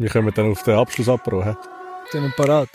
Wir 0.00 0.08
kommen 0.08 0.32
dann 0.32 0.52
auf 0.52 0.62
den 0.62 0.76
Abschluss 0.76 1.08
abbrauchen. 1.08 1.56
Sind 2.12 2.22
wir 2.22 2.30
parat? 2.30 2.68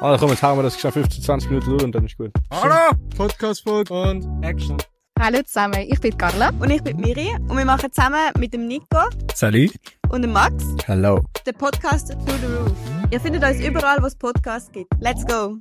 Ah, 0.00 0.16
komm, 0.18 0.30
jetzt 0.30 0.42
hauen 0.42 0.58
wir 0.58 0.64
das 0.64 0.76
schnell 0.80 0.90
15, 0.90 1.22
20 1.22 1.48
Minuten 1.48 1.70
durch 1.70 1.84
und 1.84 1.94
dann 1.94 2.06
ist 2.06 2.18
gut. 2.18 2.32
Hallo! 2.50 2.90
Podcast-Folge 3.16 3.94
und 3.94 4.42
Action. 4.42 4.76
Hallo 5.20 5.40
zusammen, 5.44 5.86
ich 5.88 6.00
bin 6.00 6.18
Carla. 6.18 6.50
Und 6.58 6.70
ich 6.70 6.82
bin 6.82 6.96
Miri 6.96 7.28
und 7.48 7.56
wir 7.56 7.64
machen 7.64 7.92
zusammen 7.92 8.32
mit 8.36 8.52
dem 8.52 8.66
Nico 8.66 9.04
Salut! 9.32 9.70
und 10.08 10.22
dem 10.22 10.32
Max 10.32 10.64
Hello. 10.84 11.22
den 11.46 11.54
Podcast 11.54 12.08
Through 12.08 12.38
the 12.40 12.46
Roof. 12.46 12.72
Ihr 13.12 13.20
findet 13.20 13.44
uns 13.44 13.64
überall, 13.64 14.02
wo 14.02 14.06
es 14.06 14.16
Podcasts 14.16 14.72
gibt. 14.72 14.90
Let's 14.98 15.24
go! 15.24 15.58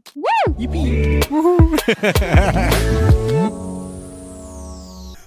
Yippie! 0.57 1.19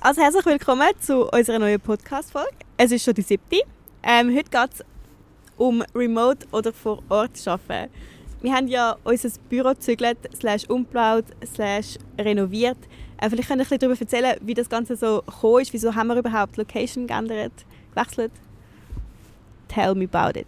Also 0.01 0.23
herzlich 0.23 0.45
willkommen 0.45 0.89
zu 0.99 1.29
unserer 1.31 1.61
neuen 1.61 1.81
Podcast-Folge. 1.81 2.51
Es 2.77 2.91
ist 2.91 3.05
schon 3.05 3.15
die 3.15 3.23
siebte. 3.23 3.61
Ähm, 4.03 4.37
heute 4.37 4.51
geht 4.51 4.71
es 4.75 4.85
um 5.57 5.82
Remote 5.95 6.46
oder 6.52 6.73
vor 6.73 7.02
Ort 7.09 7.46
arbeiten. 7.46 7.91
Wir 8.42 8.52
haben 8.52 8.69
ja 8.69 8.97
unser 9.05 9.30
Büro 9.48 9.70
gezügelt, 9.70 10.19
slash 10.34 10.69
umgebaut, 10.69 11.24
slash 11.45 11.98
renoviert. 12.19 12.78
Äh, 13.19 13.30
vielleicht 13.30 13.48
könnt 13.48 13.62
ihr 13.62 13.73
ein 13.73 13.78
darüber 13.78 13.98
erzählen, 13.98 14.37
wie 14.42 14.55
das 14.55 14.69
Ganze 14.69 14.97
so 14.97 15.23
gekommen 15.23 15.62
ist. 15.62 15.73
Wieso 15.73 15.95
haben 15.95 16.09
wir 16.09 16.16
überhaupt 16.16 16.56
Location 16.56 17.06
geändert, 17.06 17.52
gewechselt? 17.95 18.33
Tell 19.69 19.95
me 19.95 20.05
about 20.05 20.38
it. 20.38 20.47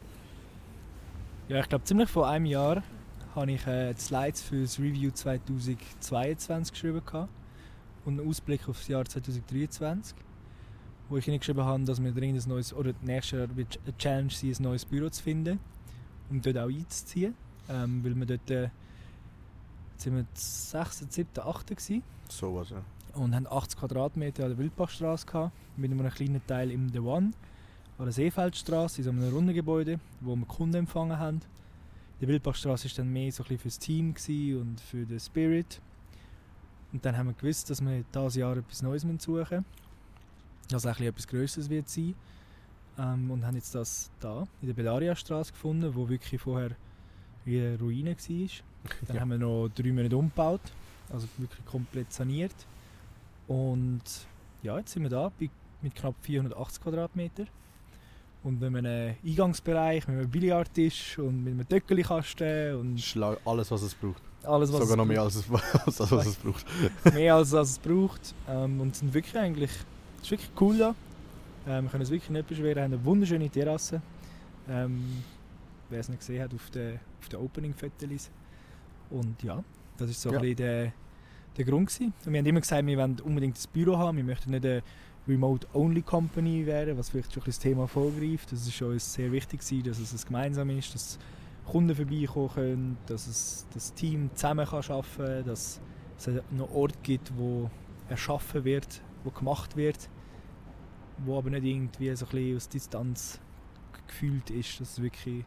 Ja, 1.48 1.60
ich 1.60 1.68
glaube, 1.68 1.84
ziemlich 1.84 2.10
vor 2.10 2.28
einem 2.28 2.44
Jahr 2.44 2.82
habe 3.34 3.52
ich 3.52 3.66
äh, 3.66 3.94
die 3.94 4.00
Slides 4.00 4.42
für 4.42 4.60
das 4.60 4.78
Review 4.78 5.10
2022 5.10 6.72
geschrieben 6.72 7.00
und 8.04 8.20
einen 8.20 8.28
Ausblick 8.28 8.68
auf 8.68 8.78
das 8.78 8.88
Jahr 8.88 9.04
2023, 9.04 10.14
wo 11.08 11.16
ich 11.16 11.24
hingeschrieben 11.24 11.64
habe, 11.64 11.84
dass 11.84 12.02
wir 12.02 12.12
dringend 12.12 12.44
ein 12.44 12.48
neues, 12.48 12.72
oder 12.72 12.92
nächstes 13.02 13.38
Jahr 13.38 13.56
wird 13.56 13.78
eine 13.84 13.96
Challenge 13.96 14.30
sein, 14.30 14.54
ein 14.58 14.62
neues 14.62 14.84
Büro 14.84 15.08
zu 15.08 15.22
finden 15.22 15.58
und 16.30 16.44
dort 16.44 16.58
auch 16.58 16.68
einzuziehen, 16.68 17.34
ähm, 17.68 18.04
weil 18.04 18.14
wir 18.14 18.26
dort 18.26 18.50
äh, 18.50 18.70
jetzt 19.98 20.04
sind 20.04 20.16
wir 20.16 20.26
6., 20.32 21.06
7., 21.08 21.28
8. 21.40 21.66
gewesen 21.68 22.02
So 22.28 22.54
was, 22.54 22.70
ja. 22.70 22.82
und 23.14 23.34
haben 23.34 23.46
80 23.46 23.78
Quadratmeter 23.78 24.44
an 24.44 24.50
der 24.50 24.58
Wildbachstraße 24.58 25.26
gehabt, 25.26 25.52
mit 25.76 25.90
einem 25.90 26.08
kleinen 26.10 26.46
Teil 26.46 26.70
im 26.70 26.88
The 26.90 27.00
One, 27.00 27.32
an 27.98 28.04
der 28.04 28.12
Seefeldstraße, 28.12 28.98
in 28.98 29.04
so 29.04 29.10
einem 29.10 29.28
runden 29.32 29.54
Gebäude, 29.54 29.98
wo 30.20 30.36
wir 30.36 30.46
Kunden 30.46 30.76
empfangen 30.76 31.18
haben. 31.18 31.40
Die 32.20 32.28
Wildbachstraße 32.28 32.88
war 32.88 32.96
dann 32.96 33.12
mehr 33.12 33.32
so 33.32 33.42
ein 33.42 33.48
bisschen 33.48 33.58
fürs 33.58 33.78
Team 33.78 34.14
und 34.60 34.80
für 34.80 35.04
den 35.04 35.20
Spirit. 35.20 35.80
Und 36.92 37.04
dann 37.04 37.16
haben 37.16 37.26
wir 37.28 37.34
gewusst, 37.34 37.70
dass 37.70 37.80
wir 37.80 38.04
dieses 38.14 38.34
Jahr 38.36 38.56
etwas 38.56 38.82
Neues 38.82 39.02
suchen 39.02 39.36
müssen. 39.36 39.64
Das 40.68 40.86
auch 40.86 40.98
etwas 41.00 41.26
Größeres 41.26 41.68
wird 41.70 41.88
sein. 41.88 42.14
Ähm, 42.98 43.30
und 43.30 43.46
haben 43.46 43.54
jetzt 43.56 43.74
das 43.74 44.10
da 44.20 44.46
in 44.60 44.68
der 44.68 44.74
Bellaria-Straße 44.74 45.52
gefunden, 45.52 45.94
wo 45.94 46.08
wirklich 46.08 46.40
vorher 46.40 46.70
wie 47.44 47.60
eine 47.60 47.78
Ruine 47.78 48.10
war. 48.16 48.48
Dann 49.06 49.14
Ja. 49.16 49.20
haben 49.20 49.30
wir 49.30 49.38
noch 49.38 49.68
drei 49.74 49.92
Monate 49.92 50.16
umgebaut, 50.16 50.60
also 51.12 51.26
wirklich 51.38 51.64
komplett 51.66 52.12
saniert. 52.12 52.54
Und 53.46 54.02
ja, 54.62 54.78
jetzt 54.78 54.92
sind 54.92 55.02
wir 55.04 55.10
da 55.10 55.30
bei, 55.38 55.48
mit 55.82 55.94
knapp 55.94 56.14
480 56.22 56.82
Quadratmeter. 56.82 57.44
Und 58.44 58.60
mit 58.60 58.74
einem 58.86 59.16
Eingangsbereich, 59.24 60.06
mit 60.06 60.16
einem 60.18 60.30
Billardtisch 60.30 61.18
und 61.18 61.42
mit 61.44 61.52
einem 61.54 61.68
Töckelikasten 61.68 62.76
und 62.76 63.00
Schlag 63.00 63.38
alles, 63.44 63.70
was 63.70 63.82
es 63.82 63.94
braucht. 63.94 64.22
alles, 64.44 64.72
was 64.72 64.80
Sogar 64.80 64.96
noch 64.96 65.04
mehr 65.04 65.22
braucht. 65.22 65.36
als 65.36 65.36
es, 65.36 65.50
als 65.86 65.96
das, 65.96 66.12
was 66.12 66.26
es 66.26 66.36
braucht. 66.36 66.64
mehr 67.14 67.34
als, 67.34 67.52
als 67.52 67.70
es 67.70 67.78
braucht. 67.78 68.34
Ähm, 68.48 68.80
und 68.80 68.94
sind 68.94 69.12
wirklich 69.12 69.36
eigentlich, 69.36 69.70
es 70.18 70.24
ist 70.24 70.30
wirklich 70.30 70.50
cool 70.60 70.78
da. 70.78 70.94
Ähm, 71.66 71.84
wir 71.84 71.90
können 71.90 72.02
uns 72.02 72.10
wirklich 72.10 72.30
nicht 72.30 72.48
beschweren, 72.48 72.82
haben 72.84 72.92
eine 72.92 73.04
wunderschöne 73.04 73.48
Terrasse. 73.50 74.00
Ähm, 74.68 75.22
Wer 75.90 76.00
es 76.00 76.08
nicht 76.10 76.18
gesehen 76.18 76.42
hat, 76.42 76.52
auf 76.52 76.68
den, 76.70 77.00
auf 77.20 77.28
den 77.30 77.40
Opening-Fotos. 77.40 78.30
Und 79.08 79.42
ja, 79.42 79.64
das 79.96 80.10
ist 80.10 80.20
so 80.20 80.28
Ja. 80.30 80.36
ein 80.36 80.42
bisschen 80.42 80.56
der, 80.56 80.92
der 81.56 81.64
Grund 81.64 81.88
gewesen. 81.88 82.12
Und 82.26 82.32
wir 82.32 82.38
haben 82.40 82.46
immer 82.46 82.60
gesagt, 82.60 82.86
wir 82.86 82.98
wollen 82.98 83.18
unbedingt 83.20 83.56
ein 83.56 83.72
Büro 83.72 83.96
haben, 83.96 84.18
wir 84.18 84.24
möchten 84.24 84.50
nicht 84.50 84.66
eine 84.66 84.82
Remote-Only-Company 85.26 86.66
werden, 86.66 86.98
was 86.98 87.08
vielleicht 87.10 87.32
schon 87.32 87.42
ein 87.42 87.46
das 87.46 87.58
Thema 87.58 87.86
vorgreift. 87.88 88.52
Das 88.52 88.66
ist 88.66 88.82
uns 88.82 89.14
sehr 89.14 89.32
wichtig 89.32 89.60
gewesen, 89.60 89.82
dass 89.84 89.98
es 89.98 90.12
ein 90.12 90.26
gemeinsam 90.26 90.70
ist, 90.70 90.94
dass 90.94 91.18
Kunden 91.66 91.94
vorbeikommen 91.94 92.50
können, 92.54 92.96
dass 93.06 93.26
es 93.26 93.66
das 93.72 93.92
Team 93.94 94.30
zusammen 94.34 94.66
kann 94.66 94.82
arbeiten 94.90 95.06
kann, 95.16 95.44
dass 95.46 95.80
es 96.18 96.28
einen 96.28 96.60
Ort 96.74 97.02
gibt, 97.02 97.32
wo 97.36 97.70
erschaffen 98.10 98.64
wird, 98.64 99.00
wo 99.24 99.30
gemacht 99.30 99.76
wird, 99.76 100.08
wo 101.18 101.38
aber 101.38 101.50
nicht 101.50 101.64
irgendwie 101.64 102.14
so 102.16 102.26
ein 102.26 102.30
bisschen 102.30 102.56
aus 102.56 102.68
Distanz 102.68 103.40
gefühlt 104.06 104.50
ist, 104.50 104.80
dass 104.80 105.00
wirklich, 105.02 105.44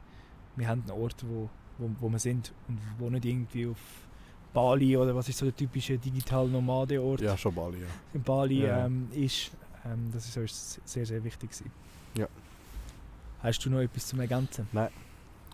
wir 0.55 0.67
haben 0.67 0.81
einen 0.81 0.91
Ort, 0.91 1.23
wo, 1.27 1.49
wo, 1.77 1.89
wo 1.99 2.09
wir 2.09 2.19
sind 2.19 2.53
und 2.67 2.79
wo 2.99 3.09
nicht 3.09 3.25
irgendwie 3.25 3.67
auf 3.67 3.77
Bali 4.53 4.97
oder 4.97 5.15
was 5.15 5.29
ist 5.29 5.37
so 5.37 5.45
der 5.45 5.55
typische 5.55 5.97
digital 5.97 6.47
nomade 6.47 7.01
Ort 7.01 7.21
Ja, 7.21 7.37
schon 7.37 7.55
Bali, 7.55 7.79
ja. 7.79 7.87
in 8.13 8.21
Bali 8.21 8.63
Ja. 8.63 8.85
ähm, 8.85 9.07
ist. 9.11 9.51
Ähm, 9.85 10.11
das 10.11 10.27
ist 10.27 10.37
uns 10.37 10.81
sehr, 10.85 11.05
sehr 11.05 11.23
wichtig 11.23 11.49
gewesen. 11.51 11.71
Ja. 12.17 12.27
Hast 13.41 13.65
du 13.65 13.69
noch 13.69 13.79
etwas 13.79 14.07
zum 14.07 14.19
Ergänzen? 14.19 14.67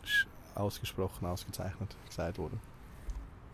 Ist 0.04 0.28
ausgesprochen, 0.56 1.26
ausgezeichnet 1.28 1.96
gesagt 2.08 2.38
worden. 2.40 2.60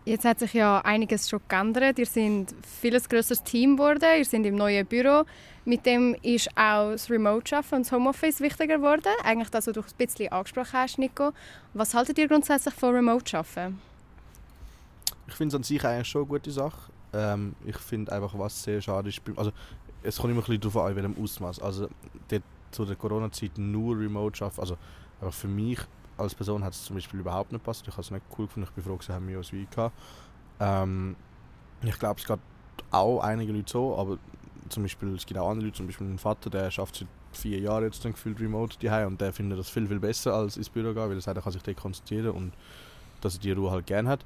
Jetzt 0.04 0.26
hat 0.26 0.38
sich 0.38 0.52
ja 0.52 0.80
einiges 0.80 1.30
schon 1.30 1.40
geändert. 1.48 1.98
Ihr 1.98 2.04
seid 2.06 2.24
ein 2.24 2.46
viel 2.62 3.00
grösseres 3.00 3.42
Team 3.42 3.76
geworden. 3.76 4.04
Ihr 4.18 4.24
seid 4.24 4.44
im 4.44 4.56
neuen 4.56 4.86
Büro. 4.86 5.24
Mit 5.64 5.86
dem 5.86 6.14
ist 6.20 6.50
auch 6.56 6.90
das 6.90 7.08
Remote-Arbeiten 7.08 7.76
und 7.76 7.86
das 7.86 7.92
Homeoffice 7.92 8.40
wichtiger 8.40 8.76
geworden. 8.76 9.12
Eigentlich 9.24 9.48
das, 9.48 9.66
was 9.66 9.72
du 9.72 9.80
ein 9.80 9.86
bisschen 9.96 10.30
angesprochen 10.30 10.72
hast, 10.74 10.98
Nico. 10.98 11.32
Was 11.72 11.94
haltet 11.94 12.18
ihr 12.18 12.28
grundsätzlich 12.28 12.74
von 12.74 12.94
Remote-Arbeiten? 12.94 13.80
Ich 15.26 15.34
finde 15.34 15.54
es 15.54 15.58
an 15.58 15.62
sich 15.62 15.82
eigentlich 15.82 16.08
schon 16.08 16.22
eine 16.22 16.28
gute 16.28 16.50
Sache. 16.50 16.92
Ähm, 17.14 17.54
ich 17.64 17.78
finde 17.78 18.12
einfach, 18.12 18.38
was 18.38 18.62
sehr 18.62 18.82
schade 18.82 19.08
ist, 19.08 19.22
also 19.36 19.52
es 20.02 20.18
kommt 20.18 20.32
immer 20.32 20.42
ein 20.42 20.44
bisschen 20.44 20.60
darauf 20.60 20.76
an, 20.76 20.90
in 20.90 20.96
welchem 20.96 21.22
Ausmaß. 21.22 21.60
Also 21.60 21.88
zu 22.70 22.84
der 22.84 22.96
Corona-Zeit 22.96 23.56
nur 23.56 23.98
remote 23.98 24.44
arbeiten, 24.44 24.60
also 24.60 24.76
einfach 25.20 25.32
für 25.32 25.48
mich 25.48 25.78
als 26.16 26.34
Person 26.34 26.64
hat 26.64 26.72
es 26.72 26.84
zum 26.84 26.96
Beispiel 26.96 27.20
überhaupt 27.20 27.52
nicht 27.52 27.62
gepasst. 27.62 27.84
Ich 27.86 27.92
habe 27.92 28.02
es 28.02 28.10
nicht 28.10 28.24
cool 28.38 28.46
gefunden, 28.46 28.68
ich 28.68 28.74
bin 28.74 28.84
froh, 28.84 29.12
haben 29.12 29.28
wir 29.28 29.38
uns 29.38 29.52
wie. 29.52 29.66
Ähm, 30.60 31.16
ich 31.82 31.98
glaube, 31.98 32.20
es 32.20 32.26
geht 32.26 32.38
auch 32.90 33.20
einige 33.20 33.52
Leute 33.52 33.70
so, 33.70 33.96
aber 33.98 34.18
zum 34.68 34.84
Beispiel, 34.84 35.14
es 35.14 35.26
gibt 35.26 35.38
auch 35.38 35.50
andere 35.50 35.66
Leute, 35.66 35.76
zum 35.76 35.86
Beispiel 35.86 36.06
mein 36.06 36.18
Vater, 36.18 36.50
der 36.50 36.70
schafft 36.70 36.96
seit 36.96 37.08
vier 37.32 37.58
Jahren 37.58 37.84
jetzt 37.84 38.04
dann 38.04 38.12
gefühlt 38.12 38.40
remote 38.40 38.76
daheim 38.80 39.08
und 39.08 39.20
der 39.20 39.32
findet 39.32 39.58
das 39.58 39.68
viel, 39.68 39.86
viel 39.86 39.98
besser 39.98 40.34
als 40.34 40.56
ins 40.56 40.70
Büro 40.70 40.94
gehen, 40.94 41.08
weil 41.08 41.14
er 41.14 41.20
sagt, 41.20 41.36
er 41.36 41.42
kann 41.42 41.52
sich 41.52 41.62
dort 41.62 41.76
konzentrieren 41.76 42.30
und 42.30 42.52
dass 43.20 43.34
er 43.34 43.40
die 43.40 43.52
Ruhe 43.52 43.70
halt 43.70 43.86
gerne 43.86 44.08
hat. 44.08 44.24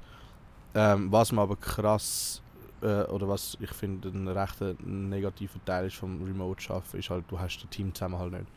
Ähm, 0.75 1.11
was 1.11 1.31
mir 1.31 1.41
aber 1.41 1.55
krass, 1.55 2.41
äh, 2.81 3.03
oder 3.03 3.27
was 3.27 3.57
ich 3.59 3.71
finde 3.71 4.09
ein 4.09 4.27
recht 4.27 4.61
negativer 4.85 5.63
Teil 5.65 5.87
ist 5.87 5.95
vom 5.95 6.23
Remote-Schaffen, 6.23 6.99
ist 6.99 7.09
halt, 7.09 7.25
du 7.29 7.39
hast 7.39 7.57
den 7.59 7.69
Teamzusammenhalt 7.69 8.31
nicht. 8.31 8.47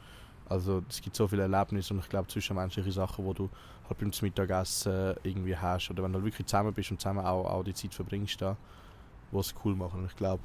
Also 0.53 0.83
es 0.89 1.01
gibt 1.01 1.17
so 1.17 1.27
viele 1.27 1.43
Erlebnisse 1.43 1.95
und 1.95 2.01
ich 2.01 2.09
glaube 2.09 2.29
zwischenmenschliche 2.29 2.93
Sachen, 2.93 3.25
wo 3.25 3.33
du 3.33 3.49
halt 3.89 3.99
beim 3.99 4.11
Mittagessen 4.21 5.15
irgendwie 5.23 5.57
hast 5.57 5.91
oder 5.91 6.03
wenn 6.03 6.13
du 6.13 6.19
halt 6.19 6.27
wirklich 6.27 6.47
zusammen 6.47 6.73
bist 6.73 6.91
und 6.91 7.01
zusammen 7.01 7.25
auch, 7.25 7.47
auch 7.47 7.65
die 7.65 7.75
Zeit 7.75 7.95
verbringst 7.95 8.41
da, 8.41 8.57
wo 9.31 9.41
es 9.41 9.55
cool 9.65 9.75
machen. 9.75 10.01
Und 10.01 10.07
ich 10.07 10.17
glaube, 10.17 10.43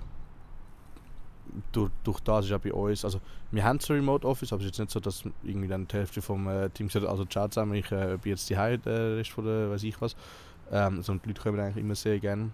durch, 1.72 1.92
durch 2.04 2.20
das 2.22 2.46
ist 2.46 2.52
ja 2.52 2.58
bei 2.58 2.74
uns, 2.74 3.04
also 3.04 3.20
wir 3.52 3.64
haben 3.64 3.80
zwar 3.80 3.98
Remote 3.98 4.28
Office, 4.28 4.52
aber 4.54 4.62
es 4.62 4.68
ist 4.68 4.78
jetzt 4.78 4.80
nicht 4.80 4.92
so, 4.92 5.00
dass 5.00 5.24
irgendwie 5.44 5.68
dann 5.68 5.88
die 5.88 5.96
Hälfte 5.96 6.22
vom 6.22 6.48
äh, 6.48 6.70
Team 6.70 6.90
sagt, 6.90 7.06
also 7.06 7.26
ciao 7.26 7.48
zusammen, 7.48 7.74
ich 7.76 7.92
äh, 7.92 8.18
bin 8.22 8.32
jetzt 8.32 8.50
die 8.50 8.56
der 8.56 9.18
Rest 9.18 9.32
von 9.32 9.46
der, 9.46 9.70
weiß 9.70 9.84
ich 9.84 10.00
was. 10.02 10.16
Ähm, 10.72 10.98
also, 10.98 11.14
die 11.14 11.28
Leute 11.28 11.42
kommen 11.42 11.60
eigentlich 11.60 11.84
immer 11.84 11.96
sehr 11.96 12.20
gerne. 12.20 12.52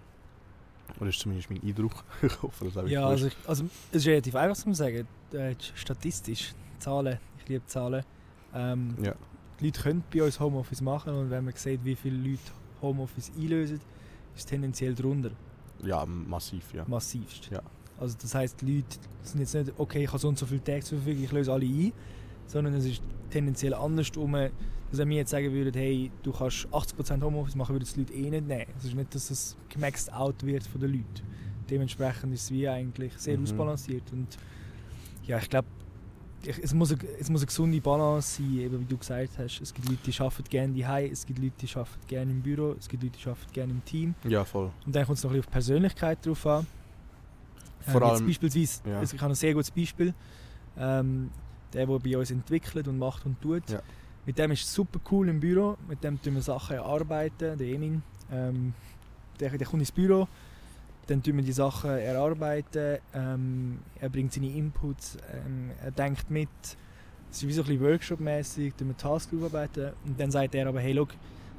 Oder 1.00 1.10
ist 1.10 1.18
zumindest 1.18 1.50
mein 1.50 1.62
Eindruck. 1.62 2.04
ich 2.22 2.42
hoffe, 2.42 2.66
das 2.66 2.76
habe 2.76 2.86
ich 2.86 2.92
Ja, 2.92 3.06
also, 3.06 3.26
ich, 3.26 3.36
also 3.46 3.64
es 3.90 3.96
ist 3.96 4.06
relativ 4.06 4.34
einfach 4.36 4.56
zu 4.56 4.72
sagen. 4.74 5.06
Äh, 5.32 5.54
statistisch, 5.74 6.54
Zahlen, 6.78 7.18
ich 7.44 7.48
liebe 7.50 7.66
Zahlen. 7.66 8.04
Ähm, 8.54 8.94
Ja. 9.02 9.14
Die 9.60 9.66
Leute 9.66 9.80
können 9.82 10.02
bei 10.12 10.22
uns 10.22 10.40
Homeoffice 10.40 10.80
machen 10.80 11.14
und 11.14 11.30
wenn 11.30 11.44
man 11.44 11.54
sieht, 11.54 11.84
wie 11.84 11.94
viele 11.94 12.16
Leute 12.16 12.40
Homeoffice 12.82 13.30
einlösen, 13.38 13.76
ist 13.76 13.82
es 14.36 14.46
tendenziell 14.46 14.94
drunter, 14.94 15.30
ja, 15.84 16.04
massiv, 16.04 16.74
ja. 16.74 16.84
massivst. 16.88 17.50
Ja. 17.50 17.62
Also 17.98 18.16
das 18.20 18.34
heisst, 18.34 18.60
die 18.60 18.76
Leute 18.78 18.96
sind 19.22 19.40
jetzt 19.40 19.54
nicht, 19.54 19.72
okay, 19.78 20.02
ich 20.02 20.08
habe 20.08 20.18
so 20.18 20.28
und 20.28 20.36
so 20.38 20.44
viele 20.46 20.62
Tage 20.64 20.80
zur 20.80 20.98
Verfügung, 20.98 21.22
ich 21.24 21.30
löse 21.32 21.52
alle 21.52 21.64
ein, 21.66 21.92
sondern 22.48 22.74
es 22.74 22.84
ist 22.84 23.02
tendenziell 23.30 23.74
andersrum, 23.74 24.32
dass 24.32 24.50
wenn 24.98 25.08
wir 25.08 25.18
jetzt 25.18 25.30
sagen 25.30 25.52
würden, 25.52 25.72
hey, 25.72 26.10
du 26.24 26.32
kannst 26.32 26.66
80% 26.72 27.22
Homeoffice 27.22 27.54
machen, 27.54 27.74
würden 27.76 27.88
die 27.94 28.00
Leute 28.00 28.12
eh 28.12 28.30
nicht 28.30 28.46
nehmen. 28.48 28.66
Es 28.76 28.84
ist 28.84 28.94
nicht, 28.94 29.14
dass 29.14 29.30
es 29.30 29.56
gemaxed 29.68 30.12
out 30.12 30.42
wird 30.44 30.64
von 30.66 30.80
den 30.80 30.92
Leuten. 30.92 31.22
Dementsprechend 31.70 32.34
ist 32.34 32.42
es 32.44 32.50
wie 32.50 32.68
eigentlich 32.68 33.12
sehr 33.18 33.36
Mhm. 33.38 33.44
ausbalanciert 33.44 34.12
und 34.12 34.36
ja, 35.26 35.38
ich 35.38 35.48
glaube, 35.48 35.68
es 36.46 36.74
muss, 36.74 36.92
eine, 36.92 37.00
es 37.18 37.28
muss 37.30 37.40
eine 37.42 37.46
gesunde 37.46 37.80
Balance 37.80 38.36
sein, 38.42 38.58
eben 38.58 38.80
wie 38.80 38.84
du 38.84 38.96
gesagt 38.98 39.38
hast. 39.38 39.60
Es 39.60 39.72
gibt 39.72 39.88
Leute, 39.88 40.10
die 40.10 40.20
arbeiten 40.20 40.44
gerne 40.50 40.78
daheim, 40.78 41.10
es 41.12 41.26
gibt 41.26 41.38
Leute, 41.38 41.54
die 41.60 41.74
arbeiten 41.74 42.06
gerne 42.06 42.30
im 42.30 42.40
Büro, 42.42 42.74
es 42.78 42.88
gibt 42.88 43.02
Leute, 43.02 43.18
die 43.18 43.28
arbeiten 43.28 43.52
gerne 43.52 43.72
im 43.72 43.84
Team. 43.84 44.14
Ja, 44.24 44.44
voll. 44.44 44.70
Und 44.86 44.94
dann 44.94 45.04
kommt 45.06 45.18
es 45.18 45.24
noch 45.24 45.30
ein 45.30 45.34
bisschen 45.34 45.40
auf 45.40 45.46
die 45.46 45.52
Persönlichkeit 45.52 46.26
drauf 46.26 46.46
an. 46.46 46.66
Vor 47.80 48.02
ähm, 48.02 48.08
allem- 48.08 48.26
beispielsweise, 48.26 48.80
ja. 48.88 48.98
also 48.98 49.14
ich 49.16 49.20
habe 49.22 49.32
ein 49.32 49.36
sehr 49.36 49.54
gutes 49.54 49.70
Beispiel. 49.70 50.14
Ähm, 50.76 51.30
der, 51.72 51.86
der 51.86 51.98
bei 51.98 52.16
uns 52.16 52.30
entwickelt 52.30 52.88
und 52.88 52.98
macht 52.98 53.26
und 53.26 53.40
tut, 53.40 53.68
Ja. 53.68 53.80
Mit 54.26 54.38
dem 54.38 54.52
ist 54.52 54.62
es 54.64 54.72
super 54.72 55.00
cool 55.10 55.28
im 55.28 55.38
Büro. 55.38 55.76
Mit 55.86 56.02
dem 56.02 56.20
tun 56.20 56.34
wir 56.34 56.42
Sachen 56.42 56.76
erarbeiten. 56.76 57.58
Der 57.58 57.66
Emin, 57.66 58.02
ähm, 58.32 58.72
der, 59.38 59.50
der 59.50 59.66
kommt 59.66 59.82
ins 59.82 59.92
Büro, 59.92 60.26
dann 61.06 61.22
tun 61.22 61.36
wir 61.36 61.44
die 61.44 61.52
Sachen 61.52 61.90
erarbeiten. 61.90 62.98
Ähm, 63.14 63.78
er 64.00 64.08
bringt 64.08 64.32
seine 64.32 64.48
Inputs, 64.48 65.16
ähm, 65.32 65.70
er 65.82 65.90
denkt 65.90 66.30
mit. 66.30 66.48
Es 67.30 67.42
ist 67.42 67.48
wie 67.48 67.52
so 67.52 67.62
ein 67.62 67.66
bisschen 67.66 67.82
Workshop-mäßig, 67.82 68.74
tun 68.74 68.88
wir 68.88 68.96
Tasks 68.96 69.32
aufarbeiten. 69.34 69.92
Und 70.06 70.18
dann 70.18 70.30
sagt 70.30 70.54
er 70.54 70.68
aber, 70.68 70.80
hey, 70.80 70.92
look, 70.92 71.08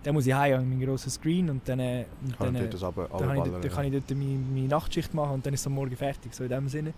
dann 0.03 0.13
muss 0.13 0.27
ich 0.27 0.33
heim 0.33 0.59
an 0.59 0.69
meinen 0.69 0.81
grossen 0.81 1.09
Screen 1.09 1.49
und 1.49 1.67
dann, 1.67 1.79
äh, 1.79 2.05
und 2.23 2.37
Kann 2.37 2.53
dann, 2.53 2.63
ich 2.63 2.69
das 2.69 2.83
aber 2.83 3.07
dann, 3.07 3.27
kann 3.27 3.37
ich, 3.37 3.51
dann 3.61 3.71
kann 3.71 3.85
ich 3.85 3.91
dort 3.91 4.17
meine, 4.17 4.37
meine 4.37 4.67
Nachtschicht 4.67 5.13
machen 5.13 5.33
und 5.33 5.45
dann 5.45 5.53
ist 5.53 5.61
es 5.61 5.67
am 5.67 5.73
Morgen 5.73 5.95
fertig, 5.95 6.33
so 6.33 6.43
in 6.43 6.49
dem 6.49 6.69
Sinne. 6.69 6.93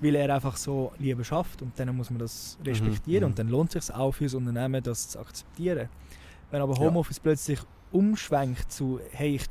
Weil 0.00 0.14
er 0.14 0.34
einfach 0.34 0.56
so 0.56 0.92
lieber 0.98 1.22
schafft 1.22 1.62
und 1.62 1.78
dann 1.78 1.94
muss 1.96 2.10
man 2.10 2.18
das 2.18 2.58
respektieren 2.64 3.24
mhm. 3.24 3.30
und 3.30 3.38
dann 3.38 3.48
lohnt 3.48 3.74
es 3.76 3.86
sich 3.86 3.94
auch 3.94 4.12
für 4.12 4.24
das 4.24 4.34
Unternehmen, 4.34 4.82
das 4.82 5.10
zu 5.10 5.20
akzeptieren. 5.20 5.88
Wenn 6.50 6.60
aber 6.60 6.74
Ja. 6.74 6.80
Homeoffice 6.80 7.20
plötzlich 7.20 7.60
umschwenkt 7.92 8.72
zu, 8.72 8.98
hey, 9.12 9.36
ich 9.36 9.46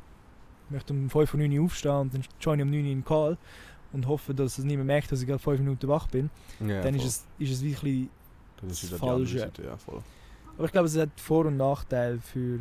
möchte 0.71 0.93
um 0.93 1.09
5 1.09 1.33
Uhr 1.33 1.39
9 1.39 1.57
Uhr 1.57 1.65
aufstehen 1.65 1.95
und 1.95 2.13
dann 2.13 2.23
join 2.39 2.59
ich 2.59 2.65
um 2.65 2.71
9 2.71 2.79
Uhr 2.79 2.85
in 2.85 2.97
den 2.99 3.05
Call 3.05 3.37
und 3.91 4.07
hoffe, 4.07 4.33
dass 4.33 4.57
es 4.57 4.65
niemand 4.65 4.87
merkt, 4.87 5.11
dass 5.11 5.21
ich 5.21 5.27
gerade 5.27 5.39
5 5.39 5.59
Minuten 5.59 5.87
wach 5.87 6.07
bin, 6.07 6.29
ja, 6.59 6.81
dann 6.81 6.95
ist 6.95 7.05
es, 7.05 7.25
ist 7.39 7.51
es 7.51 7.63
wirklich... 7.63 8.07
das 8.61 8.83
ist 8.83 8.93
das 8.93 8.99
Falsche. 8.99 9.39
Seite, 9.39 9.63
ja. 9.63 9.77
Aber 10.57 10.65
ich 10.65 10.71
glaube, 10.71 10.87
es 10.87 10.97
hat 10.97 11.09
Vor- 11.17 11.45
und 11.45 11.57
Nachteile 11.57 12.19
für... 12.19 12.59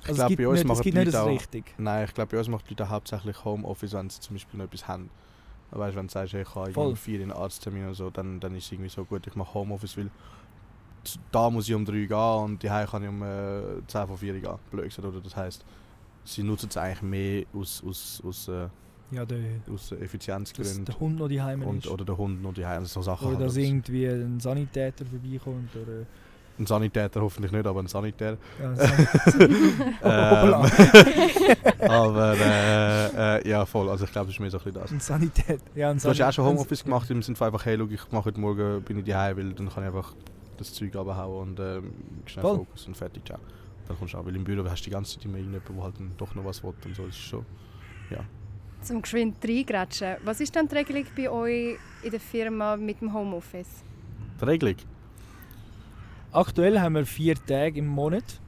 Ich 0.00 0.08
Also 0.08 0.22
es 0.22 0.28
glaube, 0.28 0.36
bei 0.36 0.48
uns 0.48 0.54
nicht, 0.54 0.64
es 0.64 0.68
machen 0.68 0.82
die 0.82 0.88
nicht 0.88 0.96
Leute 0.96 1.10
das 1.10 1.20
auch, 1.20 1.28
richtig. 1.28 1.74
Nein, 1.78 2.04
ich 2.06 2.14
glaube, 2.14 2.30
bei 2.32 2.38
uns 2.38 2.48
macht 2.48 2.68
die 2.68 2.74
Leute 2.74 2.88
hauptsächlich 2.88 3.44
Homeoffice, 3.44 3.92
wenn 3.92 4.10
sie 4.10 4.20
zum 4.20 4.34
Beispiel 4.34 4.58
noch 4.58 4.66
etwas 4.66 4.88
haben. 4.88 5.10
Weißt 5.70 5.96
wenn 5.96 6.06
du 6.06 6.12
sagst, 6.12 6.34
ich 6.34 6.54
habe 6.54 6.70
irgendwie 6.70 6.96
vier 6.96 7.20
in 7.20 7.32
Arzttermin 7.32 7.84
oder 7.84 7.94
so, 7.94 8.10
dann, 8.10 8.40
dann 8.40 8.54
ist 8.54 8.66
es 8.66 8.72
irgendwie 8.72 8.90
so 8.90 9.04
gut, 9.04 9.26
ich 9.26 9.34
mache 9.36 9.54
Homeoffice, 9.54 9.96
weil 9.96 10.10
da 11.30 11.50
muss 11.50 11.68
ich 11.68 11.74
um 11.74 11.84
3 11.84 11.92
gehen 11.92 12.16
und 12.16 12.62
die 12.62 12.68
kann 12.68 13.02
ich 13.02 13.08
um 13.08 13.22
äh, 13.22 13.86
10 13.86 14.06
von 14.06 14.18
4 14.18 14.40
gehen. 14.40 14.58
Blöd 14.70 14.84
gesagt, 14.84 15.06
oder? 15.06 15.20
Das 15.20 15.34
heisst, 15.34 15.64
sie 16.24 16.42
nutzen 16.42 16.68
es 16.70 16.76
eigentlich 16.76 17.02
mehr 17.02 17.44
aus, 17.54 17.82
aus, 17.86 18.22
aus, 18.26 18.48
äh, 18.48 18.68
Ja, 19.10 19.24
der, 19.26 19.38
aus 19.72 19.88
dass 19.90 19.98
Effizienzgründen. 20.00 20.84
der 20.84 20.98
Hund 21.00 21.18
noch 21.18 21.28
die 21.28 21.40
Heime 21.42 21.64
ist. 21.76 21.86
oder 21.88 22.04
der 22.04 22.16
Hund 22.16 22.44
und 22.44 22.56
die 22.56 22.64
Heim, 22.66 22.84
so 22.86 23.02
Sachen. 23.02 23.28
Oder 23.28 23.38
halt. 23.38 23.46
dass 23.48 23.56
irgendwie 23.56 24.06
ein 24.06 24.40
Sanitäter 24.40 25.04
vorbeikommt. 25.04 25.70
Oder, 25.76 26.06
Ein 26.58 26.66
Sanitäter 26.66 27.20
hoffentlich 27.22 27.50
nicht, 27.52 27.66
aber 27.66 27.80
ein 27.80 27.86
Sanitär. 27.88 28.36
ja, 28.60 28.72
Ähm, 30.04 30.54
aber 31.88 32.34
äh, 32.36 33.38
äh, 33.40 33.48
ja, 33.48 33.64
voll. 33.66 33.88
Also 33.88 34.04
ich 34.04 34.12
glaube, 34.12 34.26
das 34.26 34.34
ist 34.36 34.40
mehr 34.40 34.50
so 34.50 34.58
ein 34.58 34.64
bisschen 34.64 34.80
das. 34.82 34.90
ein 34.92 35.00
Sanitäter. 35.00 35.64
Ja, 35.74 35.90
ein 35.90 35.98
Du 35.98 36.08
hast 36.08 36.18
ja 36.18 36.28
auch 36.28 36.32
schon 36.32 36.44
Homeoffice 36.44 36.84
gemacht, 36.84 37.10
im 37.10 37.22
Sinne 37.22 37.36
von 37.36 37.46
einfach, 37.48 37.64
hey, 37.64 37.76
schau, 37.78 37.86
ich 37.90 38.12
mache 38.12 38.26
heute 38.26 38.40
Morgen, 38.40 38.82
bin 38.82 38.98
ich 38.98 39.04
daheim, 39.04 39.36
weil 39.36 39.52
dann 39.54 39.68
kann 39.68 39.82
ich 39.82 39.88
einfach 39.88 40.14
das 40.58 40.72
Zeug 40.74 40.94
abhauen 40.94 41.48
und 41.48 41.60
ähm, 41.60 41.92
schnell 42.26 42.42
Voll. 42.42 42.56
Fokus 42.58 42.86
und 42.86 42.96
fertig, 42.96 43.24
ciao. 43.26 43.38
Dann 43.92 43.98
kommst 43.98 44.14
du 44.14 44.18
auch, 44.18 44.24
weil 44.24 44.34
im 44.34 44.44
Büro 44.44 44.64
hast 44.70 44.80
du 44.80 44.84
die 44.84 44.90
ganze 44.90 45.16
Zeit 45.16 45.26
immer 45.26 45.36
irgendjemanden, 45.36 45.76
der 45.76 45.84
halt 45.84 46.00
dann 46.00 46.16
doch 46.16 46.34
noch 46.34 46.46
was 46.46 46.62
will 46.62 46.72
und 46.86 46.96
so, 46.96 47.04
das 47.04 47.14
ist 47.14 47.20
schon... 47.20 47.44
Zum 48.80 49.02
geschwind 49.02 49.36
reingrätschen. 49.44 50.16
Was 50.24 50.40
ist 50.40 50.54
denn 50.54 50.66
die 50.66 50.76
Regelung 50.76 51.04
bei 51.14 51.30
euch 51.30 51.76
in 52.02 52.10
der 52.10 52.18
Firma 52.18 52.74
mit 52.76 53.02
dem 53.02 53.12
Homeoffice? 53.12 53.84
Die 54.40 54.44
Regelung? 54.46 54.76
Aktuell 56.32 56.80
haben 56.80 56.94
wir 56.94 57.04
vier 57.04 57.34
Tage 57.34 57.80
im 57.80 57.86
Monat, 57.86 58.40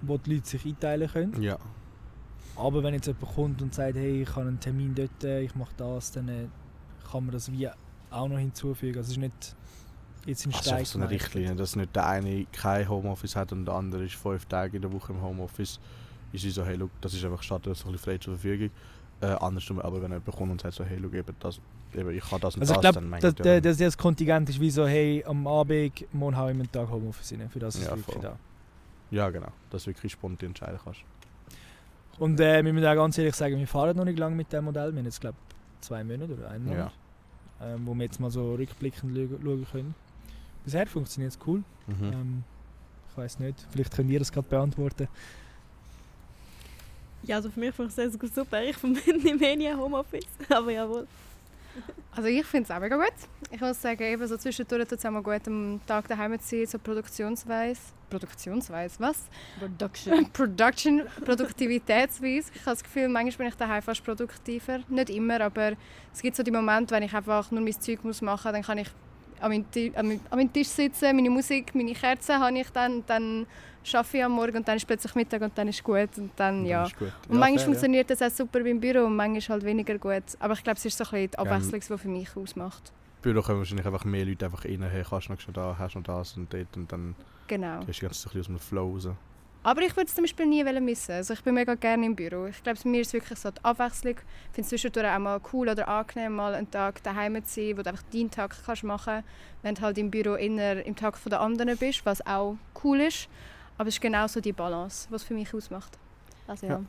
wo 0.00 0.16
die 0.16 0.36
Leute 0.36 0.48
sich 0.48 0.64
einteilen 0.64 1.10
können. 1.10 1.42
Ja. 1.42 1.58
Aber 2.56 2.82
wenn 2.82 2.94
jetzt 2.94 3.06
jemand 3.06 3.34
kommt 3.34 3.62
und 3.62 3.74
sagt, 3.74 3.96
hey, 3.96 4.22
ich 4.22 4.30
habe 4.30 4.48
einen 4.48 4.60
Termin 4.60 4.94
dort, 4.94 5.22
ich 5.24 5.54
mache 5.54 5.74
das, 5.76 6.12
dann 6.12 6.28
äh, 6.28 6.46
kann 7.10 7.24
man 7.26 7.32
das 7.32 7.52
wie 7.52 7.68
auch 8.10 8.28
noch 8.28 8.38
hinzufügen. 8.38 8.96
Also 8.96 9.10
es 9.10 9.18
ist 9.18 9.20
nicht 9.20 9.56
jetzt 10.26 10.44
in 10.46 10.50
Das 10.52 10.60
ist 10.60 10.66
Stein 10.66 10.78
einfach 10.78 10.92
so 10.92 10.98
eine. 10.98 11.10
Richtlinie, 11.10 11.54
dass 11.54 11.76
nicht 11.76 11.94
der 11.96 12.06
eine 12.06 12.46
kein 12.52 12.88
Homeoffice 12.88 13.36
hat 13.36 13.52
und 13.52 13.64
der 13.66 13.74
andere 13.74 14.04
ist 14.04 14.14
fünf 14.14 14.44
Tage 14.46 14.76
in 14.76 14.82
der 14.82 14.92
Woche 14.92 15.12
im 15.12 15.20
Homeoffice. 15.22 15.78
Ist 16.32 16.48
so, 16.54 16.64
hey, 16.64 16.76
look, 16.76 16.90
das 17.00 17.12
ist 17.14 17.24
einfach 17.24 17.42
statt 17.42 17.66
ist 17.66 17.84
ein 17.84 17.92
bisschen 17.92 17.98
frei 17.98 18.18
zur 18.18 18.34
Verfügung. 18.34 18.70
Äh, 19.20 19.26
andersrum, 19.26 19.80
aber 19.80 20.00
wenn 20.00 20.12
jemand 20.12 20.24
kommt 20.26 20.50
und 20.52 20.60
sagt 20.60 20.74
so, 20.74 20.84
hey, 20.84 20.96
look, 20.98 21.12
eben 21.12 21.34
das, 21.40 21.60
eben, 21.94 22.10
ich 22.10 22.24
kann 22.24 22.40
das 22.40 22.54
und 22.54 22.62
Also 22.62 22.74
ich 22.74 22.80
das, 22.80 22.80
glaube, 22.80 22.94
dann 23.00 23.08
meint 23.10 23.22
das, 23.24 23.34
er- 23.44 23.60
das, 23.60 23.98
Kontingent 23.98 24.48
ist 24.48 24.58
wie 24.60 24.70
so, 24.70 24.86
hey, 24.86 25.22
am 25.26 25.46
Abend, 25.46 26.06
morgen 26.14 26.36
habe 26.36 26.52
ich 26.52 26.58
einen 26.58 26.70
Tag 26.72 26.88
Homeoffice 26.88 27.32
rein. 27.32 27.50
Für 27.50 27.58
das 27.58 27.74
ist 27.74 27.84
Ja, 27.84 27.90
es 27.90 27.96
wirklich 27.98 28.14
voll. 28.14 28.22
da. 28.22 28.36
Ja, 29.10 29.28
genau. 29.28 29.48
Dass 29.70 29.82
du 29.84 29.90
wirklich 29.90 30.12
spontan 30.12 30.50
entscheiden 30.50 30.78
kannst. 30.82 31.00
Und 32.18 32.38
äh, 32.40 32.64
wir 32.64 32.72
müssen 32.72 32.86
auch 32.86 32.94
ganz 32.94 33.18
ehrlich 33.18 33.34
sagen, 33.34 33.58
wir 33.58 33.66
fahren 33.66 33.96
noch 33.96 34.04
nicht 34.04 34.18
lange 34.18 34.36
mit 34.36 34.52
dem 34.52 34.64
Modell. 34.64 34.92
Wir 34.92 34.98
haben 35.00 35.04
jetzt, 35.06 35.20
glaube 35.20 35.36
zwei 35.80 36.04
Monate 36.04 36.32
oder 36.34 36.50
einen 36.50 36.64
Monat, 36.66 36.92
ähm, 37.62 37.80
wo 37.86 37.94
wir 37.94 38.04
jetzt 38.04 38.20
mal 38.20 38.30
so 38.30 38.54
rückblickend 38.54 39.16
schauen 39.42 39.66
können. 39.72 39.94
Bisher 40.64 40.86
funktioniert 40.86 41.32
es 41.32 41.38
cool. 41.46 41.62
Mhm. 41.86 42.12
Ähm, 42.12 42.44
ich 43.10 43.16
weiß 43.16 43.38
nicht, 43.40 43.66
vielleicht 43.70 43.94
könnt 43.94 44.10
ihr 44.10 44.18
das 44.18 44.30
gerade 44.30 44.48
beantworten. 44.48 45.08
Ja, 47.22 47.36
also 47.36 47.50
für 47.50 47.60
mich 47.60 47.74
funktioniert 47.74 48.22
es 48.22 48.34
super. 48.34 48.62
Ich 48.62 48.82
mehr 49.40 49.56
nie 49.56 49.72
Homeoffice, 49.72 50.26
aber 50.48 50.70
jawohl. 50.70 51.06
Also 52.12 52.28
ich 52.28 52.44
finde 52.44 52.64
es 52.64 52.70
auch 52.70 52.80
mega 52.80 52.96
gut. 52.96 53.12
Ich 53.50 53.60
muss 53.60 53.80
sagen, 53.80 54.02
eben 54.02 54.26
so 54.26 54.36
zwischendurch 54.36 54.88
tut 54.88 54.98
es 54.98 55.06
auch 55.06 55.10
mal 55.10 55.22
gut, 55.22 55.46
am 55.46 55.80
Tag 55.86 56.08
daheim 56.08 56.38
zu 56.40 56.48
sein, 56.48 56.66
so 56.66 56.78
produktionsweise. 56.78 57.80
Produktionsweise, 58.08 58.98
was? 58.98 59.28
Production. 59.58 60.30
Production, 60.32 61.02
Produktivitätsweise. 61.24 62.50
Ich 62.52 62.60
habe 62.62 62.70
das 62.70 62.82
Gefühl, 62.82 63.08
manchmal 63.08 63.46
bin 63.46 63.48
ich 63.48 63.54
daheim 63.54 63.82
fast 63.82 64.04
produktiver. 64.04 64.80
Nicht 64.88 65.10
immer, 65.10 65.40
aber 65.40 65.72
es 66.12 66.20
gibt 66.20 66.36
so 66.36 66.42
die 66.42 66.50
Momente, 66.50 66.92
wenn 66.94 67.04
ich 67.04 67.14
einfach 67.14 67.50
nur 67.52 67.60
mein 67.60 67.80
Zeug 67.80 68.02
muss 68.02 68.20
machen 68.20 68.48
muss, 68.48 68.52
dann 68.52 68.62
kann 68.62 68.78
ich 68.78 68.88
an 69.40 69.64
meinem, 69.96 70.20
an 70.30 70.52
Tisch 70.52 70.68
sitzen, 70.68 71.16
meine 71.16 71.30
Musik, 71.30 71.74
meine 71.74 71.92
Kerzen 71.92 72.38
habe 72.38 72.58
ich 72.58 72.70
dann, 72.70 72.96
und 72.96 73.10
dann 73.10 73.46
arbeite 73.92 74.16
ich 74.18 74.24
am 74.24 74.32
Morgen 74.32 74.56
und 74.58 74.68
dann 74.68 74.76
ist 74.76 74.86
plötzlich 74.86 75.14
Mittag 75.14 75.40
und 75.42 75.56
dann 75.56 75.68
ist 75.68 75.82
gut 75.82 76.08
und 76.16 76.30
dann, 76.36 76.58
dann 76.58 76.66
ja. 76.66 76.84
ist 76.84 76.98
gut. 76.98 77.08
Und 77.28 77.34
Ja, 77.34 77.38
manchmal 77.40 77.58
fair, 77.58 77.64
funktioniert 77.66 78.10
das 78.10 78.22
auch 78.22 78.30
super 78.30 78.60
beim 78.62 78.78
Büro 78.80 79.06
und 79.06 79.16
manchmal 79.16 79.56
halt 79.56 79.64
weniger 79.64 79.98
gut. 79.98 80.22
Aber 80.38 80.54
ich 80.54 80.62
glaube, 80.62 80.76
es 80.76 80.84
ist 80.84 80.98
so 80.98 81.04
ein 81.04 81.10
bisschen 81.10 81.30
die 81.30 81.36
Ja, 81.36 81.42
Abwechslung, 81.42 81.80
die 81.80 81.98
für 82.02 82.08
mich 82.08 82.36
ausmacht. 82.36 82.82
Ja. 82.88 82.92
Im 83.16 83.34
Büro 83.34 83.42
kommen 83.44 83.58
wahrscheinlich 83.58 83.86
einfach 83.86 84.04
mehr 84.04 84.24
Leute 84.24 84.46
einfach 84.46 84.64
rein, 84.64 84.82
hey, 84.82 85.04
kannst 85.08 85.28
du 85.28 85.32
noch 85.32 85.52
da, 85.52 85.76
hast 85.78 85.94
du 85.94 85.98
noch 85.98 86.06
das 86.06 86.36
und 86.36 86.52
dort 86.52 86.76
und 86.76 86.90
dann 86.90 87.14
Genau. 87.48 87.80
gehst 87.84 88.00
du 88.00 88.06
ganz 88.06 88.22
so 88.22 88.30
ein 88.30 88.32
bisschen 88.34 88.54
aus 88.56 88.60
dem 88.62 88.68
Flow 88.68 88.92
raus. 88.92 89.08
Aber 89.62 89.82
ich 89.82 89.94
würde 89.94 90.06
es 90.06 90.14
zum 90.14 90.24
Beispiel 90.24 90.46
nie 90.46 90.64
wollen 90.64 90.84
missen. 90.84 91.12
Also 91.12 91.34
ich 91.34 91.42
bin 91.42 91.54
mega 91.54 91.74
gerne 91.74 92.06
im 92.06 92.16
Büro. 92.16 92.46
Ich 92.46 92.62
glaube, 92.62 92.78
mir 92.88 93.02
ist 93.02 93.12
wirklich 93.12 93.38
so 93.38 93.50
die 93.50 93.62
Abwechslung. 93.62 94.14
Ich 94.14 94.54
finde 94.54 94.62
es 94.62 94.68
zwischendurch 94.68 95.06
auch 95.06 95.18
mal 95.18 95.40
cool 95.52 95.68
oder 95.68 95.86
angenehm, 95.86 96.34
mal 96.34 96.54
einen 96.54 96.70
Tag 96.70 97.02
daheim 97.02 97.44
zu 97.44 97.60
sein, 97.60 97.76
wo 97.76 97.82
du 97.82 97.90
einfach 97.90 98.04
deinen 98.10 98.30
Tag 98.30 98.56
kannst 98.64 98.84
machen 98.84 99.22
kannst, 99.22 99.28
wenn 99.62 99.74
du 99.74 99.82
halt 99.82 99.98
im 99.98 100.10
Büro 100.10 100.36
eher 100.36 100.84
im 100.86 100.96
Tag 100.96 101.18
der 101.26 101.40
anderen 101.40 101.76
bist, 101.76 102.06
was 102.06 102.26
auch 102.26 102.56
cool 102.82 103.00
ist. 103.00 103.28
Aber 103.76 103.88
es 103.88 103.96
ist 103.96 104.00
genau 104.00 104.26
so 104.26 104.40
die 104.40 104.52
Balance, 104.52 105.08
was 105.10 105.24
für 105.24 105.34
mich 105.34 105.52
ausmacht. 105.52 105.98
Also 106.46 106.66
ja. 106.66 106.72
Ja. 106.72 106.84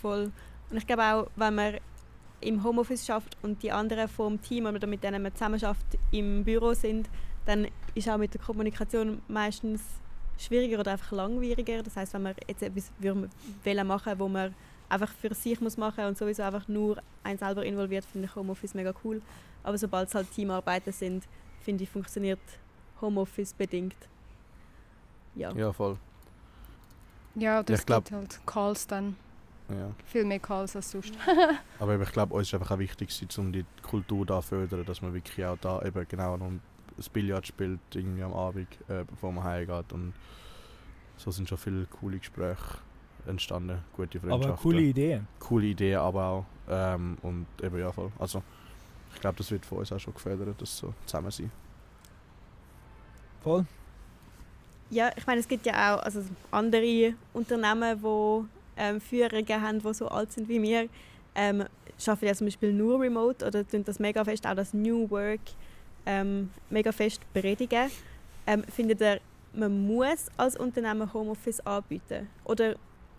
Voll. 0.00 0.32
Und 0.70 0.76
ich 0.78 0.86
glaube 0.86 1.02
auch, 1.02 1.26
wenn 1.36 1.54
man 1.54 1.74
im 2.40 2.64
Homeoffice 2.64 3.04
schafft 3.04 3.36
und 3.42 3.62
die 3.62 3.70
anderen 3.70 4.08
vom 4.08 4.40
Team 4.40 4.64
oder 4.64 4.86
mit 4.86 5.04
denen 5.04 5.22
man 5.22 5.34
zusammen 5.34 5.60
schafft 5.60 5.98
im 6.10 6.42
Büro 6.42 6.72
sind, 6.72 7.08
dann 7.44 7.68
ist 7.94 8.08
auch 8.08 8.16
mit 8.16 8.32
der 8.32 8.40
Kommunikation 8.40 9.20
meistens 9.28 9.82
schwieriger 10.38 10.80
oder 10.80 10.92
einfach 10.92 11.12
langwieriger. 11.12 11.82
Das 11.82 11.96
heißt, 11.96 12.14
wenn 12.14 12.22
man 12.22 12.34
jetzt 12.48 12.62
etwas 12.62 12.90
würde 12.98 13.28
wollen 13.64 13.86
machen, 13.86 14.18
wo 14.18 14.28
man 14.28 14.54
einfach 14.88 15.10
für 15.10 15.32
sich 15.34 15.60
muss 15.60 15.76
machen 15.76 16.04
und 16.04 16.18
sowieso 16.18 16.42
einfach 16.42 16.68
nur 16.68 16.98
ein 17.24 17.38
selber 17.38 17.64
involviert, 17.64 18.04
finde 18.04 18.26
ich 18.28 18.34
Homeoffice 18.36 18.74
mega 18.74 18.92
cool. 19.04 19.22
Aber 19.62 19.78
sobald 19.78 20.08
es 20.08 20.14
halt 20.14 20.30
Teamarbeiten 20.32 20.92
sind, 20.92 21.24
finde 21.60 21.84
ich, 21.84 21.90
funktioniert 21.90 22.40
Homeoffice 23.00 23.54
bedingt. 23.54 23.96
Ja. 25.34 25.52
Ja, 25.54 25.72
voll. 25.72 25.96
Ja, 27.34 27.42
Ja, 27.56 27.62
das 27.62 27.80
ich 27.80 27.86
glaub- 27.86 28.04
gibt 28.04 28.12
halt 28.16 28.40
Calls 28.46 28.86
dann. 28.86 29.16
Ja. 29.68 29.90
Viel 30.04 30.24
mehr 30.24 30.40
Calls 30.40 30.76
als 30.76 30.90
sonst. 30.90 31.14
Aber 31.78 31.98
ich 31.98 32.12
glaube, 32.12 32.34
uns 32.34 32.48
ist 32.48 32.54
einfach 32.54 32.72
auch 32.72 32.78
wichtig, 32.78 33.08
um 33.38 33.52
die 33.52 33.64
Kultur 33.82 34.26
da 34.26 34.42
zu 34.42 34.48
fördern, 34.48 34.84
dass 34.84 35.00
man 35.00 35.14
wirklich 35.14 35.46
auch 35.46 35.56
da 35.58 35.80
eben 35.82 36.06
genau 36.08 36.36
noch 36.36 36.50
das 37.02 37.08
Billard 37.08 37.46
spielt 37.46 37.80
irgendwie 37.94 38.22
am 38.22 38.32
Abend, 38.32 38.68
äh, 38.88 39.04
bevor 39.04 39.32
man 39.32 39.42
heimgeht. 39.42 39.92
Und 39.92 40.12
so 41.16 41.30
sind 41.32 41.48
schon 41.48 41.58
viele 41.58 41.86
coole 41.86 42.18
Gespräche 42.18 42.78
entstanden, 43.26 43.78
gute 43.96 44.20
Freundschaften. 44.20 44.50
Aber 44.50 44.60
coole 44.60 44.82
Idee. 44.82 45.22
coole 45.40 45.66
Ideen 45.66 45.98
aber 45.98 46.24
auch. 46.26 46.44
Ähm, 46.68 47.18
und 47.22 47.46
eben 47.62 47.78
ja 47.78 47.90
voll. 47.90 48.12
Also 48.18 48.42
ich 49.14 49.20
glaube, 49.20 49.36
das 49.38 49.50
wird 49.50 49.66
von 49.66 49.78
uns 49.78 49.92
auch 49.92 49.98
schon 49.98 50.14
gefördert, 50.14 50.60
dass 50.60 50.78
so 50.78 50.94
zusammen 51.04 51.30
sein. 51.30 51.50
Voll. 53.42 53.66
Ja, 54.90 55.10
ich 55.16 55.26
meine, 55.26 55.40
es 55.40 55.48
gibt 55.48 55.66
ja 55.66 55.96
auch 55.96 56.02
also 56.02 56.22
andere 56.52 57.14
Unternehmen, 57.32 58.00
die 58.00 58.44
ähm, 58.76 59.00
Führungen 59.00 59.60
haben, 59.60 59.80
die 59.80 59.94
so 59.94 60.06
alt 60.06 60.32
sind 60.32 60.48
wie 60.48 60.62
wir, 60.62 60.88
ähm, 61.34 61.64
arbeiten 62.06 62.26
ja 62.26 62.34
zum 62.34 62.46
Beispiel 62.46 62.72
nur 62.72 63.00
remote 63.00 63.44
oder 63.44 63.66
tun 63.66 63.84
das 63.84 63.98
mega 63.98 64.24
fest, 64.24 64.46
auch 64.46 64.54
das 64.54 64.72
New 64.72 65.10
Work 65.10 65.40
ähm, 66.06 66.50
mega 66.70 66.92
fest 66.92 67.20
predigen. 67.32 67.90
Ähm, 68.46 68.64
findet 68.64 69.00
ihr, 69.00 69.20
man 69.54 69.86
muss 69.86 70.28
als 70.36 70.56
Unternehmen 70.56 71.12
Homeoffice 71.12 71.60
anbieten? 71.60 72.28
Oder 72.44 72.74